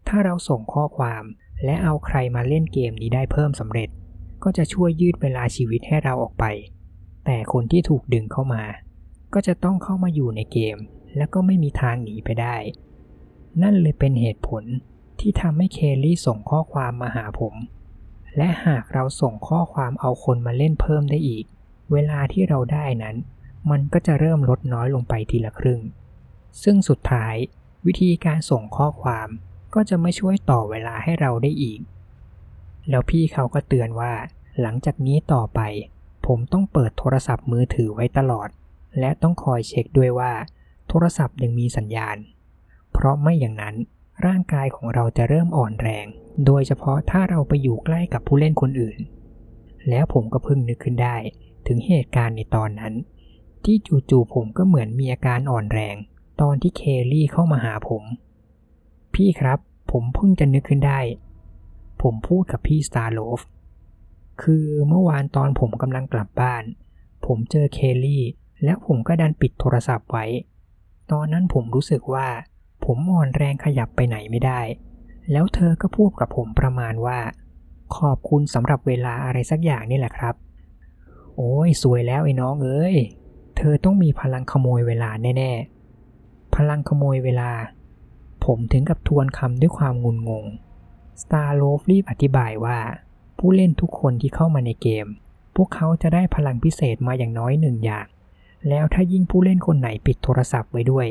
[0.09, 1.23] ถ้าเราส่งข้อความ
[1.65, 3.89] และเอาใครมาเล่นเกมนี้ได้เพิ่มสำเร็จ
[4.43, 6.45] ก็จะช่วยยืดเวลาชีวิตให้เราออกไป
[7.31, 8.65] แต่คนที่ถูกดึงเข้ามา
[9.35, 10.77] ก็จะต้องเข้ามาอยู่ในเกม
[11.17, 12.57] แล้วก็ไม่มีทางหนีไปได้
[13.63, 14.65] นั่นเลยเป็นเหตุผล
[15.21, 17.55] ที่ทำให้เคลลี่ส่งข้อความมาหาผม
[18.37, 21.45] และหากเราส่งข้อความเอาคนมาเล่นเพิ่มได้อีก
[21.93, 23.17] เวลาที่เราได้นั้น
[23.71, 25.81] มันก็จะเริ่มลดน้อยลงไปทีละครึ่ง
[26.63, 27.35] ซึ่งสุดท้าย
[27.87, 29.29] วิธีการส่งข้อความ
[29.75, 31.81] ก็จะไม่ช่วยต่อเวลาให้เราได้อีก
[32.89, 34.13] แล้วพี่เขาก็เตือนว่า
[34.61, 35.61] หลังจากนี้ต่อไป
[36.33, 38.49] ผมต้องเปิดโทรศัพท์มือถือไว้ตลอด
[38.99, 40.33] และต้องคอยเช็คด้วยว่า
[40.89, 42.17] โทรศัพท์ยังมีสัญญาณ
[42.93, 43.75] เพราะไม่อย่างนั้น
[44.27, 46.07] ร่างกายของเราจะเริ่มอ่อนแรง
[46.47, 48.99] โดยเฉพาะถ้าเราไปอยู่ใกล้กับผู้เล่นคนอื่น
[49.89, 51.17] แล้วผมก็เพิ่งนึกขึ้นได้
[51.67, 52.95] ถึงเหตุการณ์ในตอนนั้น
[53.65, 53.77] ที่
[54.11, 55.97] จู่ๆผมก็เหมือนมีอาการอ่อนแรง
[56.41, 58.03] ตอนที่เคลลี่เข้ามาหาผม
[59.15, 59.59] พี่ครับ
[59.91, 61.01] ผมเพิ่งจะนึกขึ้นได้
[62.03, 63.41] ผมพูดกับพี่สตาร์โลฟ
[64.43, 66.63] คือเมื่อวานตอนผมกำลังกลับบ้าน
[67.27, 68.23] ผมเจอเคลลี่
[68.65, 70.27] แล้วผมก็ดันปิดโทรศัพท์ไว้
[71.13, 72.29] ตอนนั้นผมรู้สึกว่า
[72.85, 74.61] ผมอ่อนแรงขยับไปไหนไม่ได้
[75.33, 77.19] แล้วเธอก็พูดกับผมประมาณว่า
[77.97, 80.35] ขอบคุณสำหรับเวลาอะไรสักอย่างนี่แหละครับ
[81.37, 82.97] โอ้ยสวยแล้วไอ้น้องเอ้ย
[83.57, 87.51] เธอต้องมีพลังขโมยเวลาแน่ๆ พลังขโมยเวลา
[88.45, 90.45] ผมถึงกับทวนคำด้วยความงุนงง
[91.23, 92.79] s t a r l o v รีบอธิบายว่า
[93.39, 95.07] ผู้เล่นทุกคนที่เข้ามาในเกม
[95.57, 98.07] พวกเขาจะได้พลังพิเศษมาอย่างน้อยหนึ่งอย่าง
[98.69, 101.07] แล้วถ้ายิ่งผู้เล่นคนไหนปิดโทรศัพท์ไว้ด้วย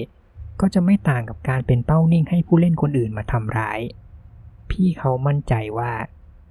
[0.62, 3.80] ก็จะไม่ต่างกับการเป็นเป้านิ่งให้ผู้เล่นคนอื่นมาทำร้าย
[4.70, 5.92] พี่เขามั่นใจว่า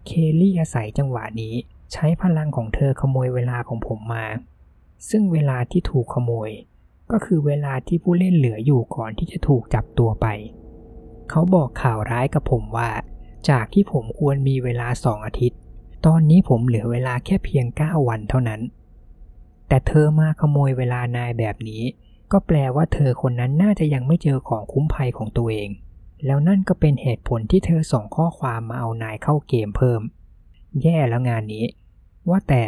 [0.07, 1.55] เคลลี่อาศัยจังหวะนี้
[1.93, 4.27] ใช้พลังของเธอขโมยเวลาของผมมา
[5.11, 6.51] ซึ่งเวลาที่ถูกขโมย
[7.11, 10.27] ก็คือเวลาที่ผู้เล่นเหลืออยู่ก่อนที่จะถูกจับตัวไป
[11.31, 12.91] เขาบอกข่าวร้ายกับผมว่า
[13.51, 15.61] จากที่ผมควรมีเวลาสองอาทิตย์
[16.07, 18.61] ตอนนี้ผมเหลือเวลาแค่เพียง9วันเท่านั้น
[19.69, 21.83] แต่เธอมาขโมยเวลานายแบบนี้
[22.33, 25.69] ก็แปลว่าเธอคนนั้นน่าจะยังไม่เจอของคุ้มภัยของตัวเอง
[26.27, 30.01] แล้วนั่นก็เป็นเหตุผลที่เธอส่งข้อความมาเอานายเข้าเกมเพิ่ม
[30.83, 31.65] แย่แล้วงานนี้
[32.29, 32.63] ว่าแต่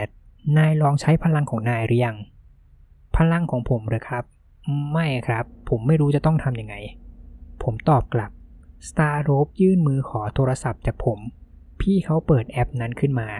[0.56, 2.16] นายลองใช้พลังของนายหรือยัง
[3.16, 4.24] พลังของผมเหรอครับ
[4.92, 6.74] ไม่ครับ ผมไม่รู้จะต้องทำยังไง
[7.62, 8.30] ผมตอบกลับ
[8.88, 11.20] Star r o p e ยื่นมือขอโทรศัพท์จากผม
[11.80, 13.30] พี่เขาเปิดแอปนั้นขึ้นมา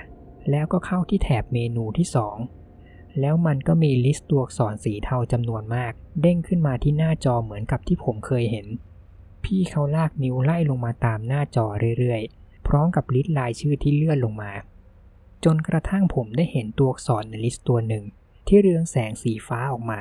[0.50, 2.06] แล้วก็เข้าที่แถบเมนูที่
[2.64, 8.66] 2 แล้วมันก็มีลิสต์ตัวอักษรสีเทาจำนวนมาก เด้งขึ้นมาที่หน้าจอเหมือนกับที่ผมเคยเห็น
[9.44, 11.66] พี่เขาลากนิ้วไล่ลงมาตามหน้าจอ
[11.98, 14.52] เรื่อยๆ พร้อมกับ list รายชื่อที่เลื่อนลงมา
[15.44, 18.04] จนกระทั่งผมได้เห็นตัวอักษรใน list ตัวหนึ่ง
[18.46, 20.00] ที่เรืองแสงสีฟ้าออกมา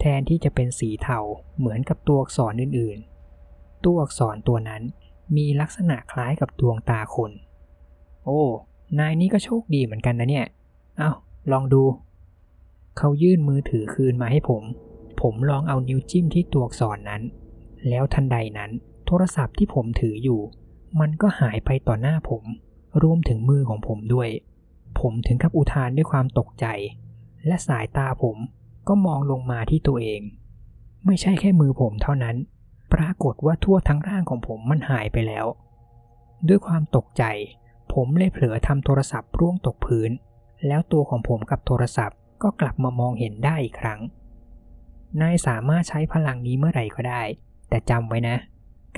[0.00, 1.18] แทนที่จะเป็นสีเทา
[1.58, 4.82] เหมือนกับตัวอักษรอื่นๆ ตัวอักษรตัวนั้น
[5.36, 7.30] มีลักษณะคล้ายกับดวงตาคน
[8.24, 8.40] โอ้
[8.98, 10.46] นายนี่ก็โชคดีเหมือนกันนะเนี่ย
[10.98, 11.10] เอ้า
[11.52, 11.82] ลองดู
[12.98, 14.62] เขายื่นมือถือคืนมาให้ผม
[15.20, 17.22] ผมลองเอานิ้วจิ้มที่ตัวอักษรนั้น
[17.88, 18.70] แล้วทันใดนั้น
[19.06, 20.40] โทรศัพท์ที่ผมถืออยู่
[21.00, 22.42] มันก็หายไปต่อหน้าผม
[23.02, 24.28] รวมถึงมือของผมด้วย
[25.00, 26.66] ผมถึงกับอุทานด้วยความตกใจ
[27.46, 28.36] และสายตาผม
[28.88, 30.20] ก็มองลงมาที่ตัวเอง
[31.06, 32.36] ไม่ใช่แค่มือผมเท่านั้น
[32.94, 35.46] ปรากฏว่าทั่วทั้งร่างของผมมันหายไปแล้ว
[36.48, 37.24] ด้วยความตกใจ
[37.92, 40.10] ผมเลยเผลอทำโทรศัพท์ร่วงตกพื้น
[40.66, 44.00] แล้วตัวของผมกับโทรศัพท์ก็กลับมามองเห็นได้อีกครั้ง
[45.20, 47.22] นายสามารถใช้พลังนี้เมื่อไหร่ก็ได้
[47.68, 48.36] แต่จำไว้นะ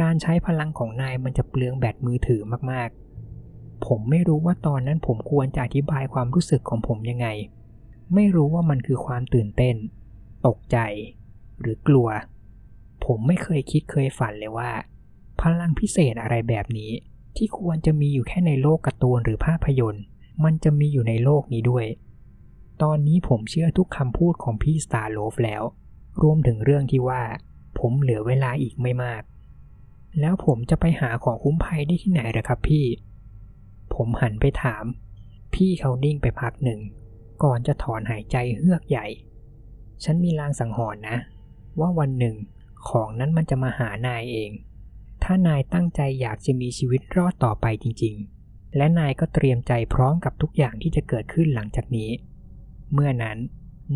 [0.01, 7.29] การใช้พลังของนายมันจะเปลืองแบตมือถือมากๆ ผมไม่รู้ว่าตอนนั้นผมควรจะอธิบายความรู้สึกของผมยังไง
[8.15, 9.77] ไม่รู้ว่ามันคือความตื่นเต้น
[10.47, 10.79] ตกใจ
[11.61, 12.09] หรือกลัว
[13.05, 14.71] ผมไม่เคยคิดเคยฝันเลยว่า
[15.41, 16.91] พลังพิเศษอะไรแบบนี้
[17.37, 20.05] ที่ควรจะมีอยู่แค่ในโลกการ์ตูนหรือภาพยนตร์
[20.45, 21.87] มันจะมีอยู่ในโลกนี้ด้วย
[22.83, 25.63] ตอนนี้ผมเชื่อทุกคำพูดของพี่สตาร์โลฟแล้ว
[26.23, 27.23] รวมถึงเรื่องที่ว่า
[27.79, 29.23] ผมเหลือเวลาอีกไม่มาก
[30.21, 32.87] แล้วผมจะไปหาของคุ้มภัยได้ที่ไหนล่ะครับพี่
[33.95, 34.85] ผมหันไปถาม
[35.55, 36.81] พี่เขานิ่งไปพักหนึ่ง
[37.43, 39.07] ก่อนจะถอนหายใจเฮือกใหญ่
[40.05, 41.17] ฉันมีลางสังหรณ์นะ
[41.81, 42.37] ว่าวันหนึ่ง
[42.89, 44.51] ของนั้นมันจะมาหานายเอง
[45.25, 48.15] ถ้านายตั้งใจอยากจะมีชีวิตรอดต่อไปจริง
[48.47, 52.11] ๆ และนายก็เตรียมใจพร้อมกับทุกอย่างที่จะเกิดขึ้นหลังจากนี้
[52.93, 53.39] เมื่อนั้น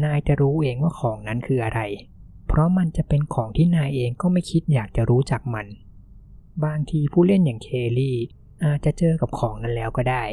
[0.05, 1.81] นายจะรู้เองว่าของนั้นคืออะไร
[2.49, 5.67] เพราะมันจะเป็นของที่นายเองก็ไม่คิดอยากจะรู้จักมัน
[6.65, 8.17] บางทีผู้เล่นอย่างเคลลี่
[8.65, 10.25] อาจจะเจอกับของนั้นแล้วก็ได้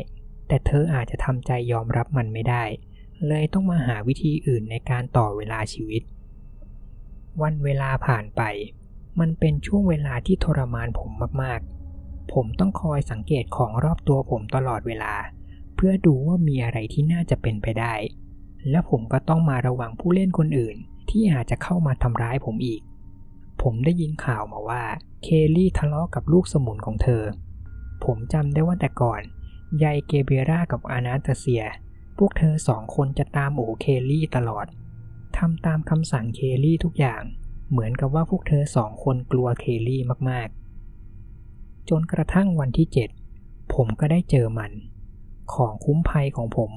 [0.48, 2.64] แต่เธออาจจะทำใจยอมรับมันไม่ได้
[3.28, 6.02] เลยต้องมาหาวิธีอื่นในการต่อเวลาชีวิต
[7.42, 8.42] วันเวลาผ่านไป
[9.20, 15.14] มันเป็นช่วงเวลาที่ทรมานผมมากๆ ผมต้องคอยสังเกตของรอบตัวผมตลอดเวลา
[15.76, 17.94] เพื่อดูว่ามีอะไรที่น่าจะเป็นไปได้
[18.70, 20.76] และผมก็ต้องมาระวังผู้เล่นคนอื่น
[21.10, 22.82] ที่อาจจะเข้ามาทำร้ายผมอีก
[23.62, 24.84] ผมได้ยินข่าวมาว่า
[25.24, 27.24] เคลลี่ทะเลาะกับลูกสมุนของเธอ
[28.04, 29.22] ผมจำได้ว่าแต่ก่อน
[29.84, 31.64] ยายเกเบรากับอานาตาเซีย
[32.18, 34.66] พวกเธอสองคนจะตามโอเคลลี่ตลอด
[35.38, 37.24] ทำตามคำสั่งเคลลี่ทุกอย่าง
[37.70, 42.88] เหมือนกับว่าพวกเธอสองคนกลัวเคลลี่มากๆ จนกระทั่งวันที่
[43.32, 44.72] 7ผมก็ได้เจอมัน
[45.54, 46.72] ของคุ้มภัยของผม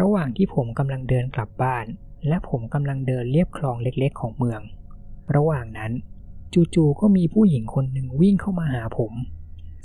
[0.00, 1.86] ระหว่างที่ผมกำลังเดินกลับบ้าน
[2.28, 4.60] และผมกำลังเดินเลียบคลองเล็กๆ ของเมือง
[5.34, 5.92] ระหว่างนั้น
[6.74, 9.12] จู่ๆก็มีผู้หญิงคนหนึ่งวิ่งเข้ามาหาผม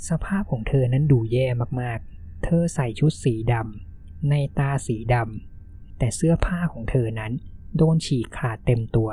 [0.08, 1.46] สภาพของเธอนั้นดูแย่
[1.80, 7.32] มากๆ เธอใส่ชุดสีดำในตาสีดำแต่เสื้อผ้าของเธอนั้น
[7.76, 9.10] โดนฉีกขาดเต็มตัว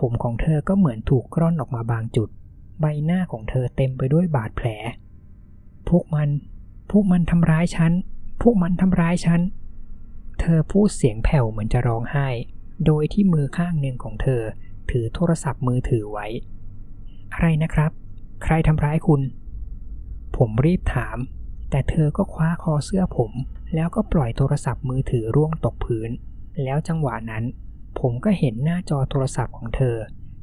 [0.00, 2.28] ผมของเธอก็เหมือนถูกกร่อนออกมาบางจุด
[2.80, 4.68] ใบหน้าของเธอเต็มไปด้วยบาดแผล
[5.88, 6.28] พวกมัน
[6.90, 7.92] พวกมันทำร้ายฉัน
[8.42, 9.40] พวกมันทำร้ายฉัน
[10.40, 12.28] เธอพูดเสียงแผ่วเหมือนจะร้องไห้
[12.86, 14.42] โดยที่มือข้างหนึ่งของเธอ
[14.90, 16.26] ถือโทรศัพท์มือถือไว้
[17.32, 17.90] อะไรนะครับ
[18.44, 19.22] ใครทำร้ายคุณ
[20.36, 21.18] ผมรีบถาม
[21.70, 23.32] แต่เธอก็คว้าคอเสื้อผม
[23.74, 26.10] แล้วก็ปล่อยโทรศัพท์มือถือร่วงตกพื้น
[26.62, 27.44] แล้วจังหวะนั้น
[27.98, 29.96] ผมก็เห็นหน้าจอโทรศัพท์ของเธอ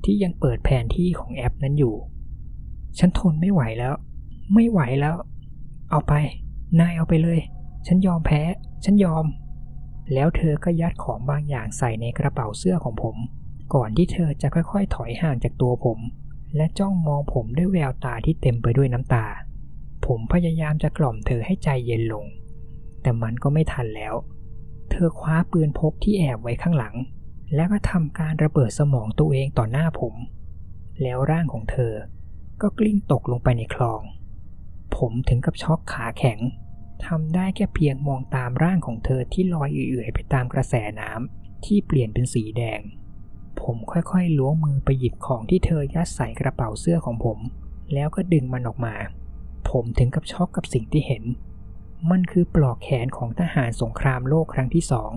[0.03, 1.95] ที่ยังเปิดแผนที่ของแอปนั้นอยู่
[2.99, 3.93] ฉันทนไม่ไหวแล้ว
[4.53, 5.15] ไม่ไหวแล้ว
[5.91, 6.13] เอาไป
[6.79, 7.39] นายเอาไปเลย
[7.87, 8.41] ฉันยอมแพ้
[8.85, 9.25] ฉันยอม
[10.13, 13.15] แล้วเธอก็ยัดของบางอย่างใส่ในกระเป๋าเสื้อของผม
[13.73, 15.99] ก่อนที่เธอจะค่อยๆ ถอยห่างจากตัวผม
[16.55, 19.25] และจ้องมองผมด้วยแววตาที่เต็มไปด้วยน้ำตา
[20.05, 22.25] ผมพยายามจะกล่อมเธอให้ใจเย็นลง
[23.01, 24.13] แต่มันก็ไม่ทันแล้ว
[24.91, 26.95] เธอคว้าปืนพกที่แอบไว้ข้างหลัง
[27.55, 30.15] แล้วก็ทำการระเบิดสมองตัวเองต่อหน้าผม
[31.01, 31.93] แล้วร่างของเธอ
[32.61, 34.01] ก็กลิ้งตกลงไปในคลอง
[34.95, 36.39] ผมถึงกับช็อกขาแข็ง
[37.05, 42.81] ทำได้แค่เพียงมองตามร่างของเธอที่ลอยเอื่อยไปตามกระแสน้ำที่เปลี่ยนเป็นสีแดง
[43.61, 47.39] ผมค่อยๆล้วงมือไปหยิบของที่เธอยัดใส่กระเป๋าเสื้อของผม
[47.93, 48.95] แล้วก็ดึงมันออกมา
[49.69, 51.23] ผมถึงกับช็อกกับสิ่งที่เห็น
[52.09, 55.11] มันคือปลอกแขนของทหารสงครามโลกครั้งที่สอง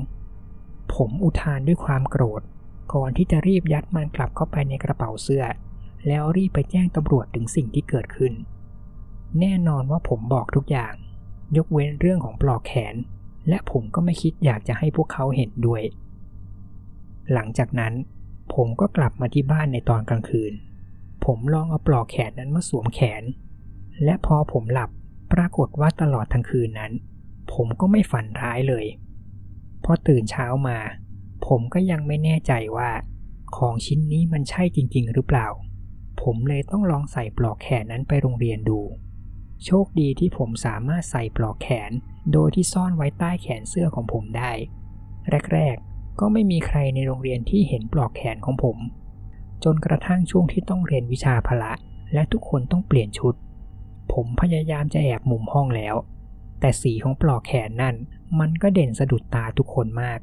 [0.94, 2.42] ผมอุทานด้วยความโกรธ
[2.94, 5.44] ก่อนที่จะรีบยัดมันกลับเข้าไปในกระเป๋าเสื้อ
[6.06, 8.32] แล้วรีบไปแจ้งตำรวจถึงสิ่งที่เกิดขึ้น
[9.40, 10.94] แน่นอนว่าผมบอกทุกอย่าง
[11.56, 12.94] ยกเว้นเรื่องของปลอกแขน
[13.48, 15.82] และผมก็ไม่คิดอยากจะให้พวกเขาเห็นด้วย
[17.32, 17.94] หลังจากนั้น
[18.54, 20.52] ผมก็กลับมาที่บ้านในตอนกลางคืน
[21.24, 23.22] ผมลองเอาปลอกแขนนั้นมาสวมแขน
[24.04, 24.90] และพอผมหลับ
[25.32, 26.92] ปรากฏว่าตลอดทั้งคืนนั้น
[27.52, 28.86] ผมก็ไม่ฝันร้ายเลย
[29.84, 30.78] พอตื่นเช้ามา
[31.46, 32.90] ผมก็ยังไม่แน่ใจว่า
[33.56, 35.48] ของชิ้นนี้มันใช่จริง ๆ หรือเปล่า
[36.22, 38.80] ผมเลยต้องลองใส่ปลอกแขนนั้นไปโรงเรียนดู
[39.64, 41.90] โชคดีที่ผมสามารถใส่ปลอกแขน
[42.32, 44.52] โดยที่ซ่อนไว้ใต้แขนเสื้อของผมได้
[45.52, 48.76] แรก ๆ ก็ไม่มีใครในโรงเรียนที่เห็นปลอกแขนของผม
[49.64, 51.72] จนกระทั่งช่วงที่ต้องเรียนวิชาพละ
[52.12, 53.34] และทุกคนต้องเปลี่ยนชุด
[54.12, 55.94] ผมพยายามจะแอบมุมห้องแล้ว
[56.60, 57.96] แต่สีของปลอกแขนนั่น
[58.38, 60.20] มันก็เด่นสะดุดตาทุกคนมาก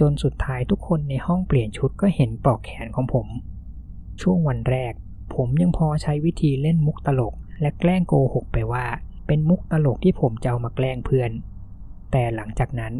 [0.00, 3.26] จนสุดท้ายทุกคนในห้องเปลี่ยนชุดก็เห็นปลอกแขนของผม
[4.22, 4.92] ช่วงวันแรก
[5.34, 8.86] ผมยังพอใช้วิธีเล่นมุกตลก และแกล้งโกหกไปว่า
[9.26, 11.30] เป็นมุกตลกที่ผมจะเอามาแกล้งเพื่อน
[12.12, 12.92] แต่หลังจากนั้น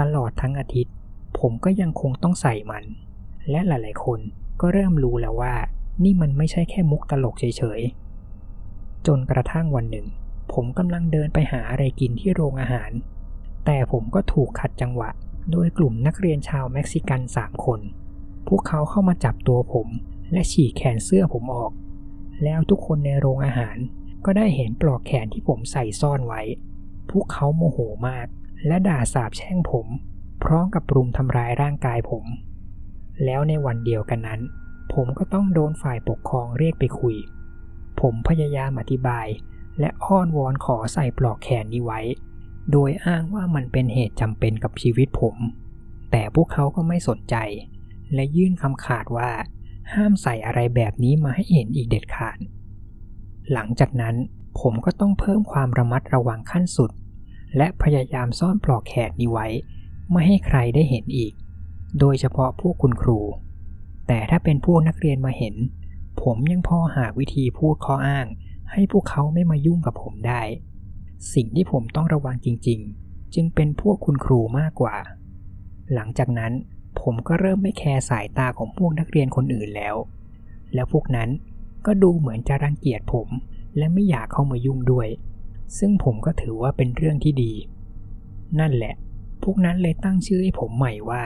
[0.00, 0.94] ตลอดทั้งอาทิตย์
[1.38, 2.84] ผมก็ยังคงต้องใส่มัน
[3.50, 4.20] และหลาย ๆ คน
[4.60, 5.54] ก็เริ่มรู้แล้วว่า
[6.04, 7.80] นี่มันไม่ใช่แค่มุกตลกเฉย
[8.44, 10.06] ๆ จนกระทั่งวันหนึ่ง
[10.52, 12.90] ผมกำลังเดินไปหาอะไรกินที่โรงอาหาร
[13.64, 15.10] แต่ผมก็ถูกขัดจังหวะ
[15.50, 17.80] โดยกลุ่มนักเรียนชาวเม็กซิกันสามคน
[18.48, 19.88] พวกเขาเข้ามาจับตัวผม
[20.32, 21.72] และฉีกแขนเสื้อผมออก
[22.44, 23.76] แล้วทุกคนในโรงอาหาร
[24.24, 26.42] ก็ได้เห็นปลอกแขนที่ผมใส่ซ่อนไว้
[27.10, 28.26] พวกเขาโมโหมาก
[28.66, 29.86] และด่าสาบแช่งผม
[30.44, 32.24] พร้อมกับปรุมทำร้ายร่างกายผม
[33.24, 34.40] แล้วในวันเดียวกันนั้น
[34.94, 37.16] ผมก็ต้องโดนฝ่ายปกครองเรียกไปคุย
[38.00, 39.26] ผมพยายามอธิบาย
[39.80, 42.00] และอ้อนวอนขอใส่ปลอกแขนนี้ไว้
[42.72, 45.36] โดยอ้างว่ามันเป็นเหตุจำเป็นกับชีวิตผม
[46.10, 47.36] แต่พวกเขาก็ไม่สนใจ
[48.14, 49.30] และยื่นคำขาดว่า
[49.92, 52.38] ห้ามใส่อะไรแบบนี้มาให้เห็นอีกเด็ดขาด
[53.52, 54.14] หลังจากนั้น
[54.60, 56.90] ผมก็ต้องเพิ่มความระมัดระวังขั้นสุด
[57.56, 59.46] และพยายามซ่อนปลอกแขนนี้ไว้
[60.10, 61.32] ไม่ให้ใครได้เห็นอีก
[62.00, 63.20] โดยเฉพาะพวกคุณครู
[64.06, 65.54] แต่ถ้าเป็นพวกนักเรียนมาเห็น
[66.22, 68.26] ผมยังพอหาวิธีพูดข้ออ้าง
[68.72, 70.42] ให้พวกเขาไม่มายุ่งกับผมได้
[71.34, 74.96] สิ่งที่ผมต้องระวังจริง ๆ จึงเป็นพวกคุณครูมากกว่า
[75.94, 76.52] หลังจากนั้น
[77.00, 79.96] ผมก็เริ่มไม่แคร์สายตาของพวกนักเรียนคนอื่นแล้ว
[80.74, 81.28] แล้วพวกนั้น
[81.86, 83.28] ก็ดูเหมือนจะรังเกียจผม
[83.76, 85.08] และไม่อยากเข้ามายุ่งด้วย
[85.78, 87.52] ซึ่งผมก็ถือว่าเป็นเรื่องที่ดี
[88.60, 88.94] นั่นแหละ
[89.42, 91.22] พวกนั้นเลยตั้งชื่อให้ผมใหม่ว่า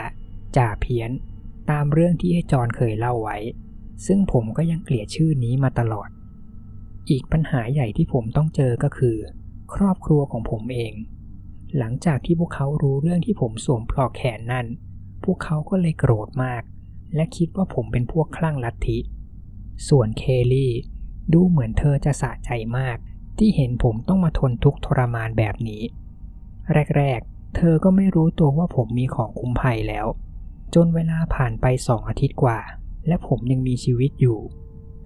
[0.57, 1.11] จ่าเพี้ยน
[1.70, 3.38] ตามเรื่องที่ไอ้จอนเคยเล่าไว้
[4.07, 6.09] ซึ่งผมก็ยังเกลียดชื่อนี้มาตลอด
[7.11, 9.16] อีกปัญหาใหญ่ที่ผมต้องเจอก็คือ
[9.74, 10.94] ครอบครัวของผมเอง
[11.78, 14.66] หลังจากที่พวกเขารู้เรื่องที่ผมสวมปลอกแขนนั่น
[15.24, 16.62] พวกเขาก็เลยโกรธมาก
[17.14, 18.98] และคิดว่าผมเป็นพวกคลั่งลัทธิ
[19.88, 20.72] ส่วนเคลลี่
[21.32, 22.96] ดูเหมือนเธอจะสะใจมาก
[23.38, 25.82] ที่เห็นผมต้องมาทนทุกข์ทรมานแบบนี้
[26.96, 30.06] แรกๆ เธอก็ไม่รู้ตัวว่าผมมีของคุ้มภัยแล้ว
[30.74, 32.58] จนเวลาผ่านไปสองอาทิตย์กว่า
[33.06, 34.38] และผมยังมีชีวิตอยู่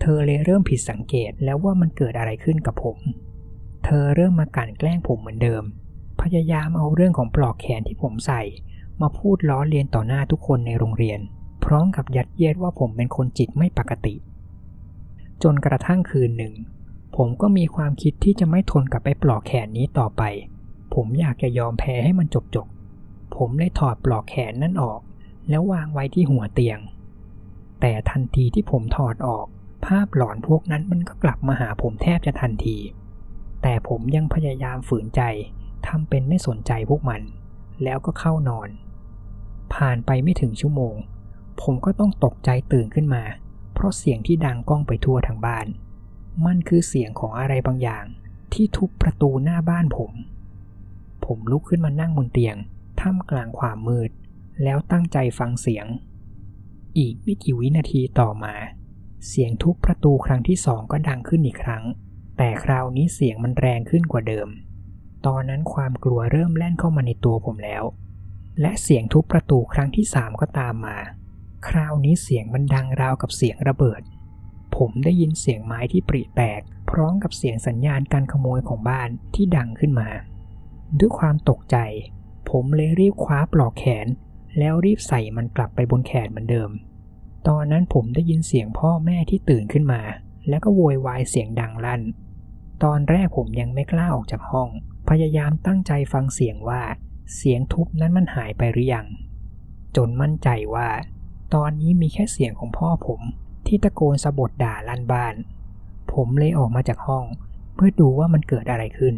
[0.01, 2.99] เธอเลยเริ่มผิดสังเกตแล้วว่ามันเกิดอะไรขึ้นกับผม
[3.85, 5.65] เธอเริ่มมากั่นแกล้งผมเหมือนเดิม
[6.21, 8.43] พยายามเอาเรื่องของปลอกแขนที่ผมใส่
[9.01, 11.21] มาพูดล้อเลียนต่อหน้าทุกคนในโรงเรียน
[11.65, 14.15] พร้อมกับยัดเยียดว่าผมเป็นคนจิตไม่ปกติ
[15.43, 16.55] จนกระทั่งคืนหนึ่ง
[17.17, 20.23] ผมก็มีความคิดที่จะไม่ทนกับไอ้ปลอกแขนนี้ต่อไป
[20.95, 22.67] ผมอยากจะยอมแพ้ให้มันจบจบ
[23.37, 25.01] ผมเลยถอดปลอกแขนนั่นออก
[25.49, 26.79] แล้ววางไว้ที่หัวเตียง
[27.81, 29.47] แต่ทันทีที่ผมถอดออก
[29.87, 32.77] ภาพหลอนพวกนั้นมันก็กลับมาหาผมแทบจะทันที
[33.63, 35.23] แต่ผมยังพยายามฝืนใจ
[35.87, 37.23] ทำเป็นไม่สนใจพวกมัน
[37.83, 38.69] แล้วก็เข้านอน
[39.75, 40.95] ผ่านไปไม่ถึงชั่วโมง
[41.63, 43.25] ผมก็ต้องตกใจตื่นขึ้นมา
[43.75, 45.67] เพราะเสียงที่ดังก้องไปทั่วทั้งบ้าน
[46.47, 48.05] มันคือเสียงของอะไรบางอย่าง
[48.53, 50.13] ที่ทุบประตูหน้าบ้านผม
[51.25, 52.57] ผมลุกขึ้นมานั่งบนเตียง
[53.01, 54.11] ท่ามกลางความมืด
[54.63, 55.87] แล้วตั้งใจฟังเสียง
[56.99, 58.55] อีกไม่กี่วินาทีต่อมา
[59.29, 61.85] เสียงทุบประตูครั้งที่สองก็ดังขึ้นอีกครั้ง
[62.39, 64.49] แต่คราวนี้เสียงมันแรงขึ้นกว่าเดิม
[65.27, 67.85] ตอนนั้นความกลัวเริ่มแล่นเข้ามาในตัวผมแล้ว
[68.61, 70.99] และเสียงทุบประตูครั้งที่สามก็ตามมา
[71.69, 74.03] คราวนี้เสียงมันดังราวกับเสียงระเบิด
[74.77, 80.09] ผมได้ยินเสียงไม้ที่ปริแตก พร้อมกับเสียงสัญญาณการขโมยของบ้านที่ดังขึ้นมา
[80.99, 81.77] ด้วยความตกใจ
[82.51, 84.07] ผมเลยรีบคว้าปลอกแขน
[84.59, 86.71] แล้วรีบใส่มันกลับไปบนแขนเหมือนเดิม
[87.49, 90.03] ตอนนั้นผมได้ยินเสียงพ่อแม่ที่ตื่นขึ้นมา
[90.49, 92.03] แล้วก็โวยวายเสียงดังลั่น
[92.85, 94.69] ตอนแรกผมยังไม่กล้าออกจากห้อง
[95.09, 96.83] พยายามตั้งใจฟังเสียงว่า
[97.37, 99.07] เสียงทุบนั้นมันหายไปหรือยัง
[99.97, 100.89] จนมั่นใจว่า
[101.55, 103.21] ตอนนี้มีแค่เสียงของพ่อผม
[103.67, 105.35] ที่ตะโกนสะบดด่าลั่นบ้าน
[106.13, 107.25] ผมเลยออกมาจากห้อง
[107.75, 109.15] เพื่อดูว่ามันเกิดอะไรขึ้น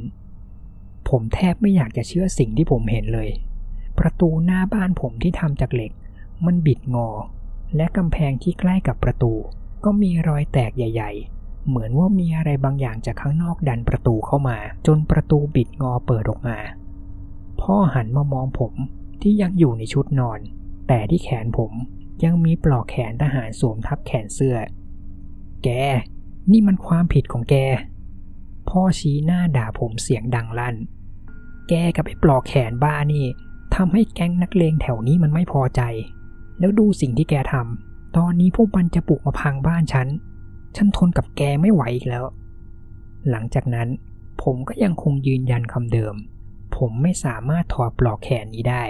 [1.09, 3.31] ผมแทบไม่อยากจะเชื่อสิ่งที่ผมเห็นเลย
[3.99, 5.93] ประตูหน้าบ้านผมที่ทำจากเหล็ก
[6.47, 7.09] มันบิดงอ
[7.77, 9.33] และกำแพงที่ใกล้กับประตู
[9.85, 16.59] ก็มีรอยแตกใหญ่ ๆ เหมือนว่ามีอะไรบางอย่างจากข้างนอกดันประตูเข้ามา จนประตูบิดงอเปิดออกมา
[17.61, 18.73] พ่อหันมามองผม
[19.23, 20.41] ที่ยังอยู่ในชุดนอน
[20.89, 21.73] แต่ที่แขนผม
[22.25, 24.57] ยังมีปลอกแขนทหารสวมทับแขนเสื้อ
[25.65, 25.69] แก
[26.51, 27.57] นี่มันความผิดของแก
[28.71, 30.77] พ่อชี้หน้าด่าผมเสียงดังลั่น
[31.69, 33.25] แกกับไอ้ปลอกแขนบ้านี่
[33.75, 35.83] ทำให้แก๊งนักเลงแถวนี้มันไม่พอใจ
[36.59, 40.09] แล้วดูสิ่งที่แกทำตอนนี้พวกมันจะปลุกมาพังบ้านฉัน
[40.77, 42.25] ฉันทนกับแกไม่ไหวอีกแล้ว
[43.31, 43.89] หลังจากนั้น
[44.43, 46.15] ผมก็ยังคงยืนยันคำเดิม
[46.77, 48.85] ผมไม่สามารถถอดปลอกแขนนี้ได้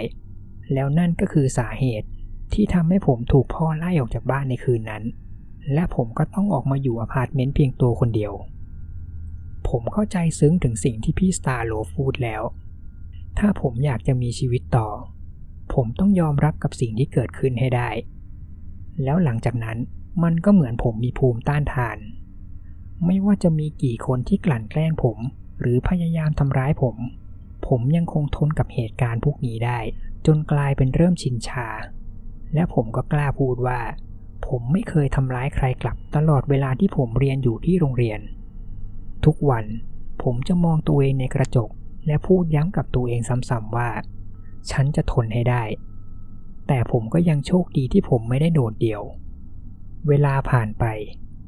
[0.73, 2.07] แล้วนั่นก็คือสาเหตุ
[2.53, 5.03] ที่ทำให้ผมถูกพ่อไล่ออกจากบ้านในคืนนั้น
[5.73, 8.33] และผมก็ต้องออกมาอยู่อพาร์ตเมนต์เพียงตัวคนเดียว
[9.69, 12.41] ผมเข้าใจซึ้งถึงสิ่งที่พี่สตาร์โลพูดแล้ว
[13.39, 14.87] ถ้าผมอยากจะมีชีวิตต่อ
[15.73, 17.89] ผมต้องยอมรับกับสิ่งที่เกิดขึ้นให้ได้
[19.03, 19.77] แล้วหลังจากนั้น
[20.23, 21.97] มันก็เหมือนผมมีภูมิต้านทาน
[23.05, 25.17] ไม่ว่าจะมีกี่คนที่กลั่นแกล้งผม
[25.59, 26.95] หรือพยายามทำร้ายผม
[27.67, 29.79] ผมยังคงทนกับเหตุการณ์พวกนี้ได้
[30.25, 31.67] จนกลายเป็นเริ่มชินชา
[32.53, 33.79] และผมก็กล้าพูดว่า
[34.47, 38.19] ผมไม่เคยทำร้ายใครกลับ ตลอดเวลาที่ผมเรียนอยู่ที่โรงเรียน
[39.25, 39.65] ทุกวัน
[40.23, 41.69] ผมจะมองตัวเองในกระจก
[42.07, 43.89] และพูดย้ำกับตัวเองซ้ำๆว่า
[44.71, 45.63] ฉันจะทนให้ได้
[46.67, 49.01] แต่ผมก็ยังโชคดีที่ผมไม่ได้โดดเดี่ยว
[50.07, 50.85] เวลาผ่านไป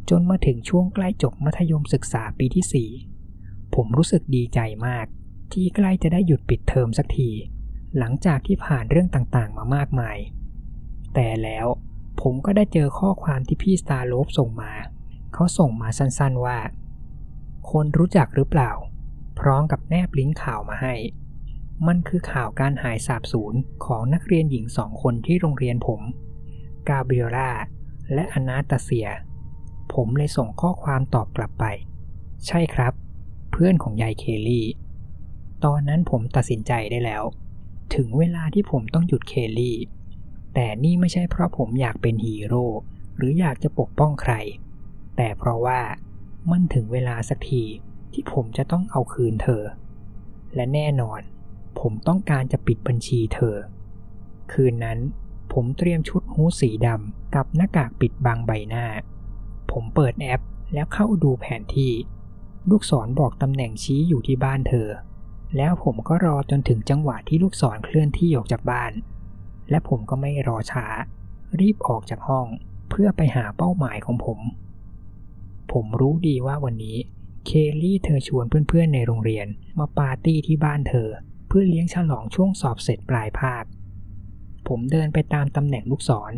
[0.10, 2.88] จนมาถึงช่วงใกล้จบมัธยมศึกษาปีที่
[3.32, 5.06] 4 ผมรู้สึกดีใจมาก
[5.54, 7.30] ที่ใกล้จะได้หยุดปิดเทอมสักที
[7.98, 10.18] หลังจากที่ผ่านเรื่องต่างๆ มามากมาย
[11.14, 11.68] แต่แล้ว
[12.22, 14.74] ผมก็ได้เจอข้อความที่พี่สตาร์โลฟส่งมา
[15.34, 16.60] เขาส่งมาสั้นๆว่า
[17.72, 18.72] คนรู้จักหรือเปล่า
[19.40, 20.96] พร้อมกับแนบลิงก์ข่าวมาให้
[21.88, 23.54] มันคือข่าวการหายสาบสูญ
[23.86, 26.02] ของนักเรียนหญิงสองคนที่โรงเรียนผม
[26.90, 27.50] กาเบรียล่า
[28.14, 29.10] และอนาตาเซีย
[29.94, 31.66] ผมเลยส่งข้อความตอบกลับไป
[32.48, 32.94] ใช่ครับ
[33.52, 34.66] เพื่อนของยายเคลลี่
[35.66, 37.24] ตอนนั้นผมตัดสินใจได้แล้ว
[37.96, 39.78] ถึงเวลาที่ผมต้องหยุดเคลลี่
[40.54, 42.66] แต่นี่ไม่ใช่เพราะผมอยากเป็นฮีโร่
[43.18, 44.34] หรืออยากจะปกป้องใคร
[45.18, 45.80] แต่เพราะว่า
[46.52, 47.64] มันถึงเวลาสักที
[48.14, 49.64] ที่ผมจะต้องเอาคืนเธอ
[50.56, 51.22] และแน่นอน
[51.80, 53.56] ผมต้องการจะปิดบัญชีเธอ
[54.54, 55.00] คืนนั้น
[55.54, 58.86] ผมเตรียมชุดฮู้สีดำกับหน้ากากปิดบังใบหน้า
[59.72, 60.42] ผมเปิดแอป
[60.74, 61.94] แล้วเข้าดูแผนที่
[62.70, 64.90] ลูกศรบอกตำแหน่งชี้อยู่ที่บ้านเธอ
[65.58, 68.92] แล้วผมก็รอจนถึงจังหวะที่ลูกศรเคลื่อนที่ออกจากบ้าน
[69.70, 70.86] และผมก็ไม่รอช้า
[71.60, 72.48] รีบออกจากห้อง
[72.90, 74.40] เพื่อไปหาเป้าหมายของผม
[75.72, 76.98] ผมรู้ดีว่าวันนี้
[77.46, 79.48] เคลลี่เธอชวนเพื่อนๆในโรงเรียน
[79.80, 81.10] มาปาร์ตี้ที่บ้านเธอ
[81.48, 83.64] เพื่อเลี้ยงฉลองช่วงสอบเสร็จปลายภาค
[84.68, 86.34] ผมเดินไปตามตำแหน่งลูกศร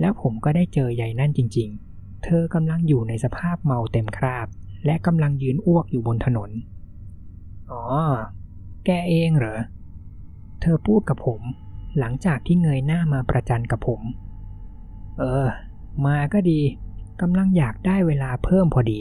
[0.00, 4.46] แล้วผมก็ได้เจอยายนั่นจริง ๆ เธอกำลังอยู่ในสภาพเมาเต็มคราบ
[4.86, 6.50] และกำลังยืนอ้วกอยู่บนถนน
[7.70, 7.82] อ๋อ
[8.84, 9.60] แกเองเหรอ
[10.60, 11.40] เธอพูดกับผม
[11.98, 14.00] หลังจากที่เงยหน้ามาประจันกับผม
[15.18, 15.46] เออ
[16.06, 16.60] มาก็ดี
[17.20, 19.00] กำลังอยากได้เวลาเพิ่มพอดี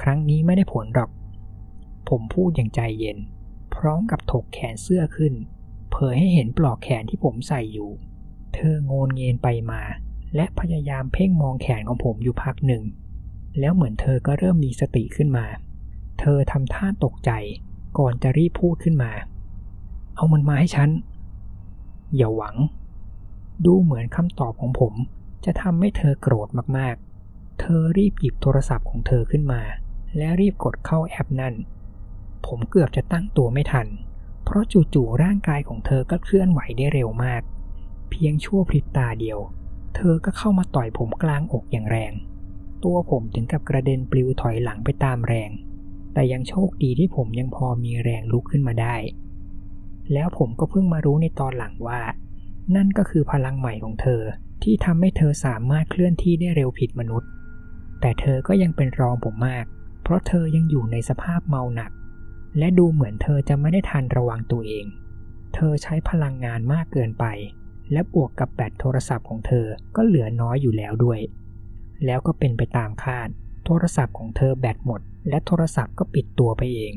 [0.00, 1.10] ครั้งนี้ไม่ได้ผลหรอก
[2.08, 3.18] ผมพูดอย่างใจเย็น
[3.74, 5.34] พร้อมกับถกแขนเสื้อขึ้น
[5.98, 7.90] เผยให้เห็นปลอกแขนที่ผมใส่อยู่
[8.54, 9.82] เธอโงนเงียนไปมา
[10.36, 12.82] และพยายามเพ่งมองแขนของผมอยู่พักหนึ่ง
[13.60, 15.46] แล้วเหมือนเธอก็เริ่มมีสติขึ้นมา
[16.20, 17.30] เธอทำท่าตกใจ
[17.98, 19.12] ก่อนจะรีบพูดขึ้นมา
[20.16, 20.90] เอามันมาให้ฉัน
[22.16, 22.56] อย่าหวัง
[23.64, 24.94] ดูเหมือนคำตอบของผม
[25.44, 29.62] จะทำให้เธอโกรธมากๆ เธอรีบหยิบโทรศัพท์ของเธอขึ้นมา
[30.16, 31.54] และรีบกดเข้าแอปนั่น
[32.46, 33.88] ผมเกือบจะตั้งตัวไม่ทัน
[34.46, 37.42] เพราะจู่ๆร่างกายของเธอก็เคลื่อนไหวได้เร็วมาก
[38.10, 39.38] เพียงชั่วพริบตาเดียว
[39.96, 42.12] เธอก็เข้ามาต่อยผมกลางอกอย่างแรง
[42.84, 45.50] ตัวผมถึงกับกระเด็นปลิวถอยหลังไปตามแรง
[46.14, 48.96] แต่ยังโชคดีที่ผมยังพอมีแรงลุกขึ้นมาได้
[50.12, 52.00] แล้วผมก็เพิ่งมารู้ในตอนหลังว่า
[52.74, 54.22] นั่นก็คือพลังใหม่ของเธอ
[54.62, 57.28] ที่ทำให้เธอสามารถเคลื่อนที่ได้เร็วผิดมนุษย์
[58.00, 59.64] แต่เธอก็ยังเป็นรองผมมาก
[60.02, 61.90] เพราะเธอยังอยู่ในสภาพเมาหนัก
[62.58, 64.86] และดูเหมือนเธอจะไม่ได้ทันระวังตัวเอง
[65.54, 67.24] เธอใช้พลังงานมากเกินไป
[67.92, 71.20] และบวกกับแบตโทรศัพท์ของเธอก็เหลือน้อยอยู่แล้วด้วย
[72.04, 73.28] แล้วก็เป็นไปตามคาด
[73.64, 76.94] โทรศัพท์ของเธอแบตหมด และโทรศัพท์ก็ปิดตัวไปเอง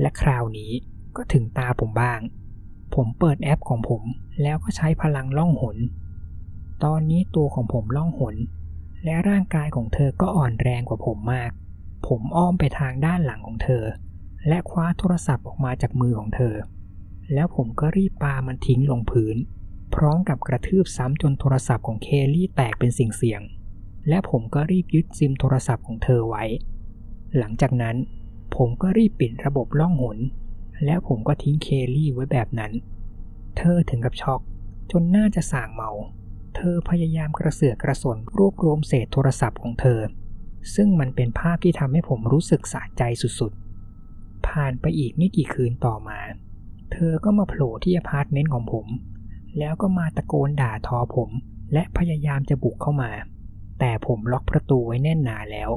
[0.00, 0.72] และคราวนี้
[1.16, 2.20] ก็ถึงตาผมบ้าง
[2.94, 4.02] ผมเปิดแอปของผม
[4.42, 5.76] แล้วก็ใช้พลังล่องหน
[6.84, 8.36] ตอนนี้ตัวของผมล่องหน
[9.04, 11.50] และร่างกายของเธอก็อ่อนแรงกว่าผมมาก
[12.06, 13.84] ผมอ้อมไปทางด้านหลังของเธอ
[14.48, 16.54] และคว้าโทรศัพท์ออกมาจากมือของเธอ
[17.34, 19.36] แล้วผมก็รีบปามันทิ้งลงพื้น
[19.94, 23.42] พร้อมกับกระทืบซ้ำจนโทรศัพท์ของเคลลี่แตกเป็นสิ่งเสียง
[24.08, 26.44] และผมก็รีบยึดซิมโทรศัพท์ของเธอไว้
[27.38, 27.96] หลังจากนั้น
[28.56, 30.18] ผมก็รีบปิดระบบล่องหน
[30.84, 32.72] แล้วผมก็ทิ้งเคลลี่ไว้แบบนั้น
[33.56, 34.40] เธอถึงกับช็อก
[34.90, 35.90] จนน่าจะส่างเมา
[36.56, 40.00] เธอพยายามกระเสือกกระสนรวบรวมเศษโทรศัพท์ของเธอ
[40.74, 43.02] ซึ่งมันเป็นภาพที่ทำให้ผมรู้สึกสะใจ
[43.40, 43.61] สุดๆ
[44.48, 46.18] ผ่านไปอีกไม่กี่คืนต่อมา
[46.92, 48.86] เธอก็มาโผล่ที่อพาร์ตเมนต์ของผม
[49.58, 51.30] แล้วก็มาตะโกนด่าทอผม
[51.72, 53.10] และพยายามจะบุกเข้ามา
[53.78, 55.70] แต่ผมล็อกประตูไว้แน่นหนาแล้ว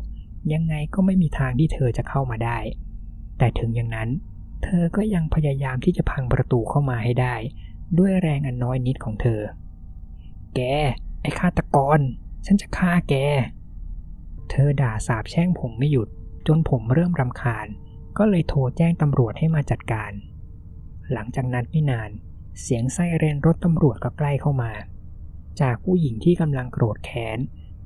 [0.53, 2.57] ยังไงก็ไม่มีทางที่เธอจะเข้ามาได้
[3.38, 4.09] แต่ถึงอย่างนั้น
[4.63, 7.36] เธอก็ยังพยายามที่จะพังประตูเข้ามาให้ได้
[7.97, 9.41] ด้วยแรงอันน้อยนิดของเธอ
[10.55, 10.59] แก
[11.22, 11.99] ไอ้ฆาตกร
[12.45, 13.16] ฉันจะฆ่าแก
[14.49, 16.09] เธอด่าสาบแช่งผมไม่หยุด
[16.47, 17.68] จนผมเริ่มรำคาญ
[18.18, 20.11] ก็เลยโทรแจ้งตำรวจให้มาจัดการ
[21.13, 22.09] หลังจากนั้นไม่นาน
[22.61, 24.72] เสียงไซเรนรถตำรวจก็ใกล้เข้ามา
[25.61, 27.39] จากผู้หญิงที่กำลังโกรธแค้น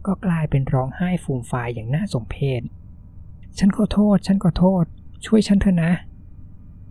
[0.05, 2.61] ก็กลายเป็นร้องไห้ฟูมฟายอย่างน่าสมเพช
[3.57, 4.85] ฉันขอโทษ ฉันขอโทษ
[5.25, 5.91] ช่วยฉันเถอะนะ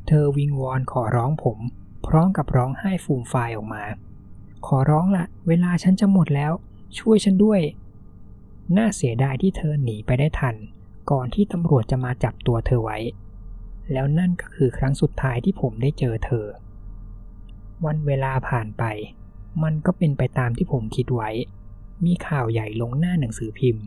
[0.07, 1.59] เธอวิงวอนขอร้องผม
[2.07, 3.85] พร้อมกับร้องไห้ฟูมฟายออกมา
[4.67, 6.53] ขอร้องละ เวลาฉันจะหมดแล้ว
[6.99, 7.61] ช่วยฉันด้วย
[8.77, 10.55] น่าเสียดายที่เธอหนีไปได้ทัน
[11.11, 12.99] ก่อนที่ตำรวจจะมาจับตัวเธอไว้
[13.93, 16.47] แล้วนั่นก็คือครั้งสุดท้ายที่ผมได้เจอเธอ
[17.85, 18.85] วันเวลาผ่านไป
[19.63, 21.31] มันก็เป็นไปตามที่ผมคิดไว้
[22.05, 23.85] มีข่าวใหญ่ลงหน้าหนังสือพิมพ์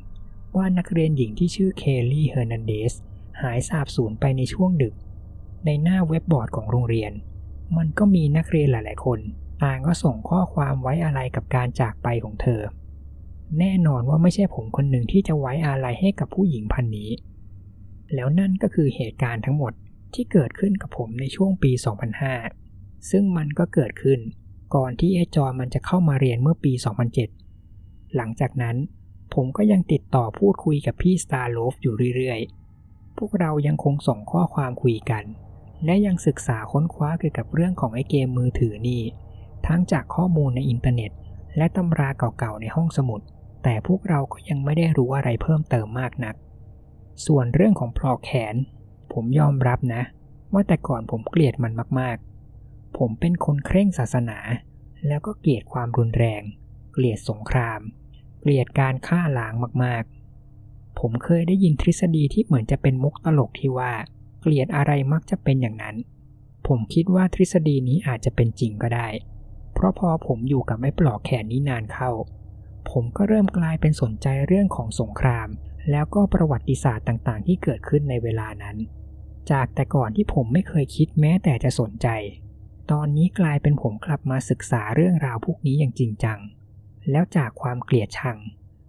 [0.55, 2.93] ว่านักเรียนหญิงที่ชื่อเคลลี่เฮอร์นันเดส
[3.41, 4.93] หายสาบสูญไปในช่วงดึก
[5.65, 7.11] ในหน้าเว็บบอร์ดของโรงเรียน
[7.77, 9.19] มันก็มีนักเรียนหลาย ๆ คน
[9.63, 12.61] ต่างก็ส่งข้อความไว้อะไรกับการจากไปของเธอ
[13.59, 17.09] แน่นอนว่าไม่ใช่ผมคนหนึ่งที่จะไว้อาลัยให้กับผู้หญิงพันนี้
[18.13, 19.73] แล้วนั่นก็คือเหตุการณ์ทั้งหมด
[20.15, 21.71] ที่เกิดขึ้นกับผมในช่วงปี
[22.41, 24.19] 2005 ซึ่งมันก็เกิดขึ้น
[24.75, 26.73] ก่อนที่ไอจอนมันจะเข้ามาเรียนเมื่อปี
[27.43, 28.75] 2007 หลังจากนั้น
[29.33, 35.23] ผมก็ยังติดต่อพูดคุยกับพี่สตาร์โลฟอยู่เรื่อยๆ พวกเรายังคงส่งข้อความคุยกัน
[35.85, 39.01] และยังศึกษาค้นคว้าเกี่ยวกับเรื่องของไอเกมมือถือนี่
[39.67, 41.11] ทั้งจากข้อมูลในอินเทอร์เน็ต
[41.57, 43.21] และตำราเก่าๆในห้องสมุด
[43.63, 46.35] แต่พวกเราก็ยังไม่ได้รู้อะไรเพิ่มเติมมากนัก
[47.25, 48.55] ส่วนเรื่องของปลอกแขน
[49.13, 50.01] ผมยอมรับนะ
[50.53, 54.37] ว่าแต่ก่อนผมเกลียดมันมากๆ ผมเป็นคนเคร่งศาสนา
[55.07, 56.41] แล้วก็เกลียดความรุนแรง
[56.93, 57.81] เกลียดสงคราม
[58.39, 59.53] เกลียดการฆ่าล้าง
[59.83, 63.93] มากๆ ผมเคยได้ยินทฤษฎีที่เหมือนจะเป็นมุกตลกที่ว่า
[64.41, 65.95] เกลียดอะไรมักจะเป็นอย่างนั้น
[66.67, 69.07] ผมคิดว่าทฤษฎีนี้อาจจะเป็นจริงก็ได้
[69.73, 72.11] เพราะพอผมอยู่กับไอ้ปลอกแขนนี้นานเข้า
[72.89, 75.47] ผมก็เริ่มกลายเป็นสนใจเรื่องของสงคราม
[75.91, 78.77] แล้วก็ประวัติศาสตร์ต่างๆ ที่เกิดขึ้นในเวลานั้น
[79.51, 82.07] จากแต่ก่อนที่ผมไม่เคยคิดแม้แต่จะสนใจ
[82.91, 86.39] ตอนนี้กลายเป็นผมกลับมาศึกษาเรื่องราวพวกนี้อย่างจริงจัง
[87.11, 88.37] แล้วจากความเกลียดชัง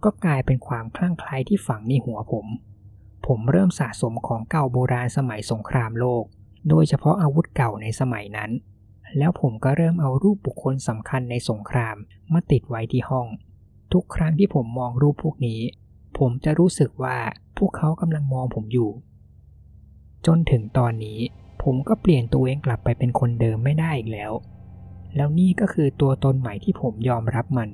[0.03, 2.47] ก็กลายเป็นความคลั่งไคล้ที่ฝังในหัวผม
[3.27, 6.23] ผมเริ่มสะสมของเก่าโบราณสมัยสงครามโลก
[6.69, 8.51] โดยเฉพาะอาวุธเก่าในสมัยนั้น
[9.17, 11.95] แล้วผมก็เริ่มเอารูปบุคคลสำคัญในสงคราม
[12.33, 13.27] มาติดไว้ที่ห้อง
[13.93, 15.61] ทุกครั้งที่ผมมองรูปพวกนี้
[16.17, 17.17] ผมจะรู้สึกว่า
[17.57, 18.91] พวกเขากำลังมองผมอยู่
[20.25, 21.19] จนถึงตอนนี้
[21.63, 24.31] ผมก็เปลี่ยนตัวเองกลับไปเป็นคนเดิมไม่ได้อีกแล้ว
[25.15, 27.69] แล้วนี่ก็คือตัวตนใหม่ที่ผมยอมรับมัน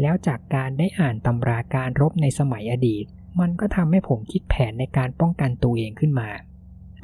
[0.00, 3.04] แล้วจากการได้อ่านตำราการรบในสมัยอดีต
[3.40, 6.28] มันก็ทำให้ผมคิดแผนในการป้องกันตัวเองขึ้นมา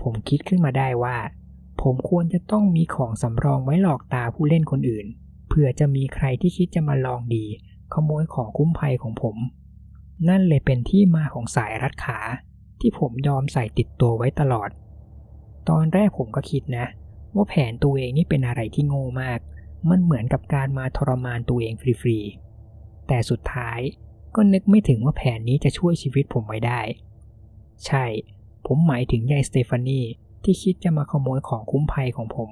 [0.02, 1.16] ผมคิดขึ้นมาได้ว่า
[1.82, 5.06] ผมควรจะต้องมีของสำรองไว้หลอกตาผู้เล่นคนอื่น
[5.48, 7.44] เผื่อจะมีใครที่คิดจะมาลองดี
[7.92, 9.36] ขโมยของคุ้มภัยของผม
[10.28, 12.18] นั่นเลยเป็นที่มาของสายรัดขา
[12.86, 14.70] ที่ผมยอมใส่ติดตัวไว้ตลอด
[15.68, 16.86] ตอนแรกผมก็คิดนะ
[17.34, 19.38] ว่าแผนตัวเองนี่เป็นอะไรที่โง่มาก
[19.90, 23.80] มันเหมือนกับการมาทรมานตัวเองฟรีๆ แต่สุดท้าย
[24.34, 26.80] ก็นึกไม่ถึงว่าแผนนี้จะช่วยชีวิตผมไว้ได้
[27.86, 28.04] ใช่
[28.66, 30.00] ผมหมายถึงยายสเตฟานี
[30.44, 32.50] ที่คิดจะมาขโมยของคุ้มภัยของผม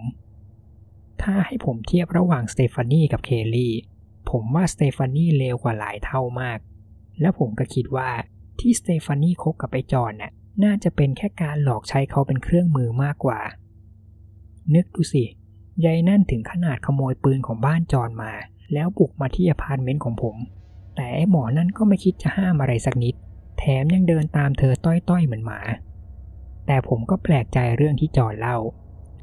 [1.23, 3.73] ถ้าให้ผมเทียบระหว่างสเตฟานีกับเคลลี่
[4.31, 6.59] ผมว่าสเตฟานีเลวกว่าหลายเท่ามาก
[7.21, 8.11] และผมก็คิดว่า
[8.63, 10.33] ที่สเตฟานีคบกับไอจอนน่ะ
[10.65, 13.41] น่าจะเป็นแค่การหลอกใช้เขาเป็นเครื่องมือมากกว่า
[14.75, 15.25] นึกดูสิ
[15.85, 18.33] ยัยนั่นถึงขนาดขโมยปืนของบ้านจอนมา
[18.73, 20.37] แล้วบุกมาที่อพาร์ตเมนต์ของผม
[20.95, 23.15] แต่ไอ้หมอนั่นก็ไม่คิดจะห้ามอะไรสักนิด
[23.59, 25.61] แถมยังเดินตามเธอต้อยๆเหมือนหมา
[26.67, 28.59] แต่ผมก็แปลกใจเรื่องที่จอนเล่า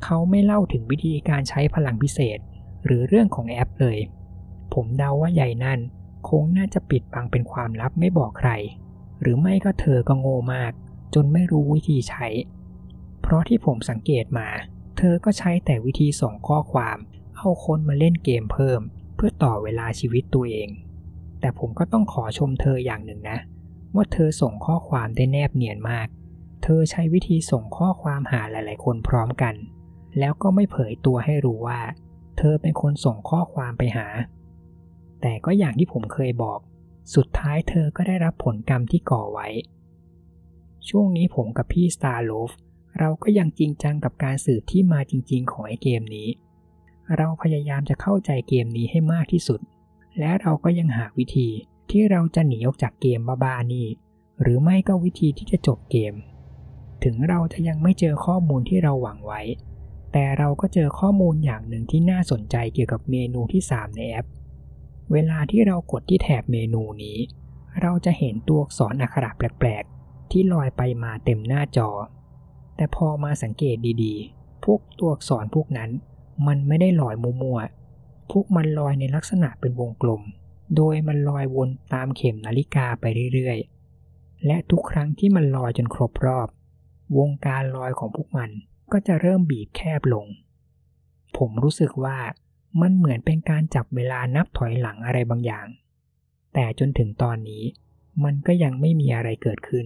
[0.03, 2.39] เขาไม่เล่าถึงวิธีการใช้พลังพิเศษ
[2.85, 3.97] หรือเรื่องของแอปเลย
[4.73, 5.79] ผมเดาว่ายัยนั่น
[6.29, 8.51] คงน่าจะปิดบังเป็นความลับไม่บอกใคร
[9.21, 10.71] หรือไม่ก็เธอก็โง่มาก
[11.13, 12.27] จนไม่รู้วิธีใช้
[13.21, 14.49] เพราะที่ผมสังเกตมา
[14.97, 16.97] เธอก็ใช้แต่วิธีส่งข้อความ
[17.37, 18.81] เอาคนมาเล่นเกมเพิ่ม
[19.15, 20.69] เพื่อต่อเวลาชีวิตตัวเอง
[21.39, 23.37] แต่ผมก็ต้องขอชมเธออย่างหนึ่งนะ
[23.95, 26.07] ว่าเธอส่งข้อความได้แนบเนียนมาก
[26.63, 29.55] เธอใช้วิธีส่งข้อความหาหลาย ๆ คนพร้อมกัน
[30.19, 31.81] แล้วก็ไม่เผยตัวให้รู้ว่า
[32.37, 34.07] เธอเป็นคนส่งข้อความไปหา
[35.21, 36.59] แต่ก็อย่างที่ผมเคยบอก
[37.15, 39.47] สุดท้ายเธอก็ได้รับผลกรรมที่ก่อไว้
[40.89, 42.53] ช่วงนี้ผมกับพี่ Star l o v e
[42.99, 46.29] เราก็ยังจริงจังกับการสืบที่มาจริง ๆ ของไอเกมนี้
[47.17, 49.59] เราพยายามจะเข้าใจเกมนี้ให้มากที่สุด
[50.19, 51.49] และเราก็ยังหาวิธี
[51.89, 53.87] ที่เราจะหนีออกจากเกมบ้าๆนี่
[54.41, 56.13] หรือไม่ก็วิธีที่จะจบเกม
[57.03, 59.41] ถึงเราจะยังไม่เจอข้อมูลที่เราหวังไว้
[60.11, 64.27] แต่เราก็เจอข้อมูลอย่างหนึ่งที่น่าสนใจเกี่ยวกับเมนูที่ 3 ในแอป
[65.13, 67.17] เวลาที่เรากดที่แถบเมนูนี้
[67.81, 71.89] เราจะเห็นตัวอักษรอักขระแปลกๆ ที่ลอยไปมาเต็มหน้าจอ
[72.75, 75.89] แต่พอมาสังเกตดีๆ พวกตัวอักษรพวกนั้น
[76.47, 80.21] มันไม่ได้ลอยมัวๆ พวกมันลอยในลักษณะเป็นวงกลม
[80.75, 86.47] โดยมันลอยวนตามเข็มนาฬิกาไปเรื่อยๆ และทุกครั้งที่มันลอยจนครบรอบ
[87.17, 88.49] วงการลอยของพวกมัน
[88.91, 90.25] ก็จะเริ่มบีบแคบลง
[91.37, 92.17] ผมรู้สึกว่า
[92.81, 95.67] มันเหมือนเป็นการจับเวลานับถอยหลังอะไรบางอย่าง
[96.53, 97.63] แต่จนถึงตอนนี้
[98.23, 99.85] มันก็ยังไม่มีอะไรเกิดขึ้น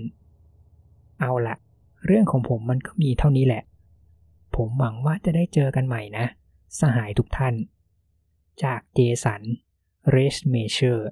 [1.20, 1.56] เอาละ
[2.06, 3.64] เรื่องของผมมันก็มีเท่านี้แหละ
[4.56, 6.26] ผมหวังว่าจะได้เจอกันใหม่นะ
[6.80, 7.56] สหายทุกท่าน
[8.64, 9.42] จากเจสัน
[10.10, 11.10] เรชเมเชอร์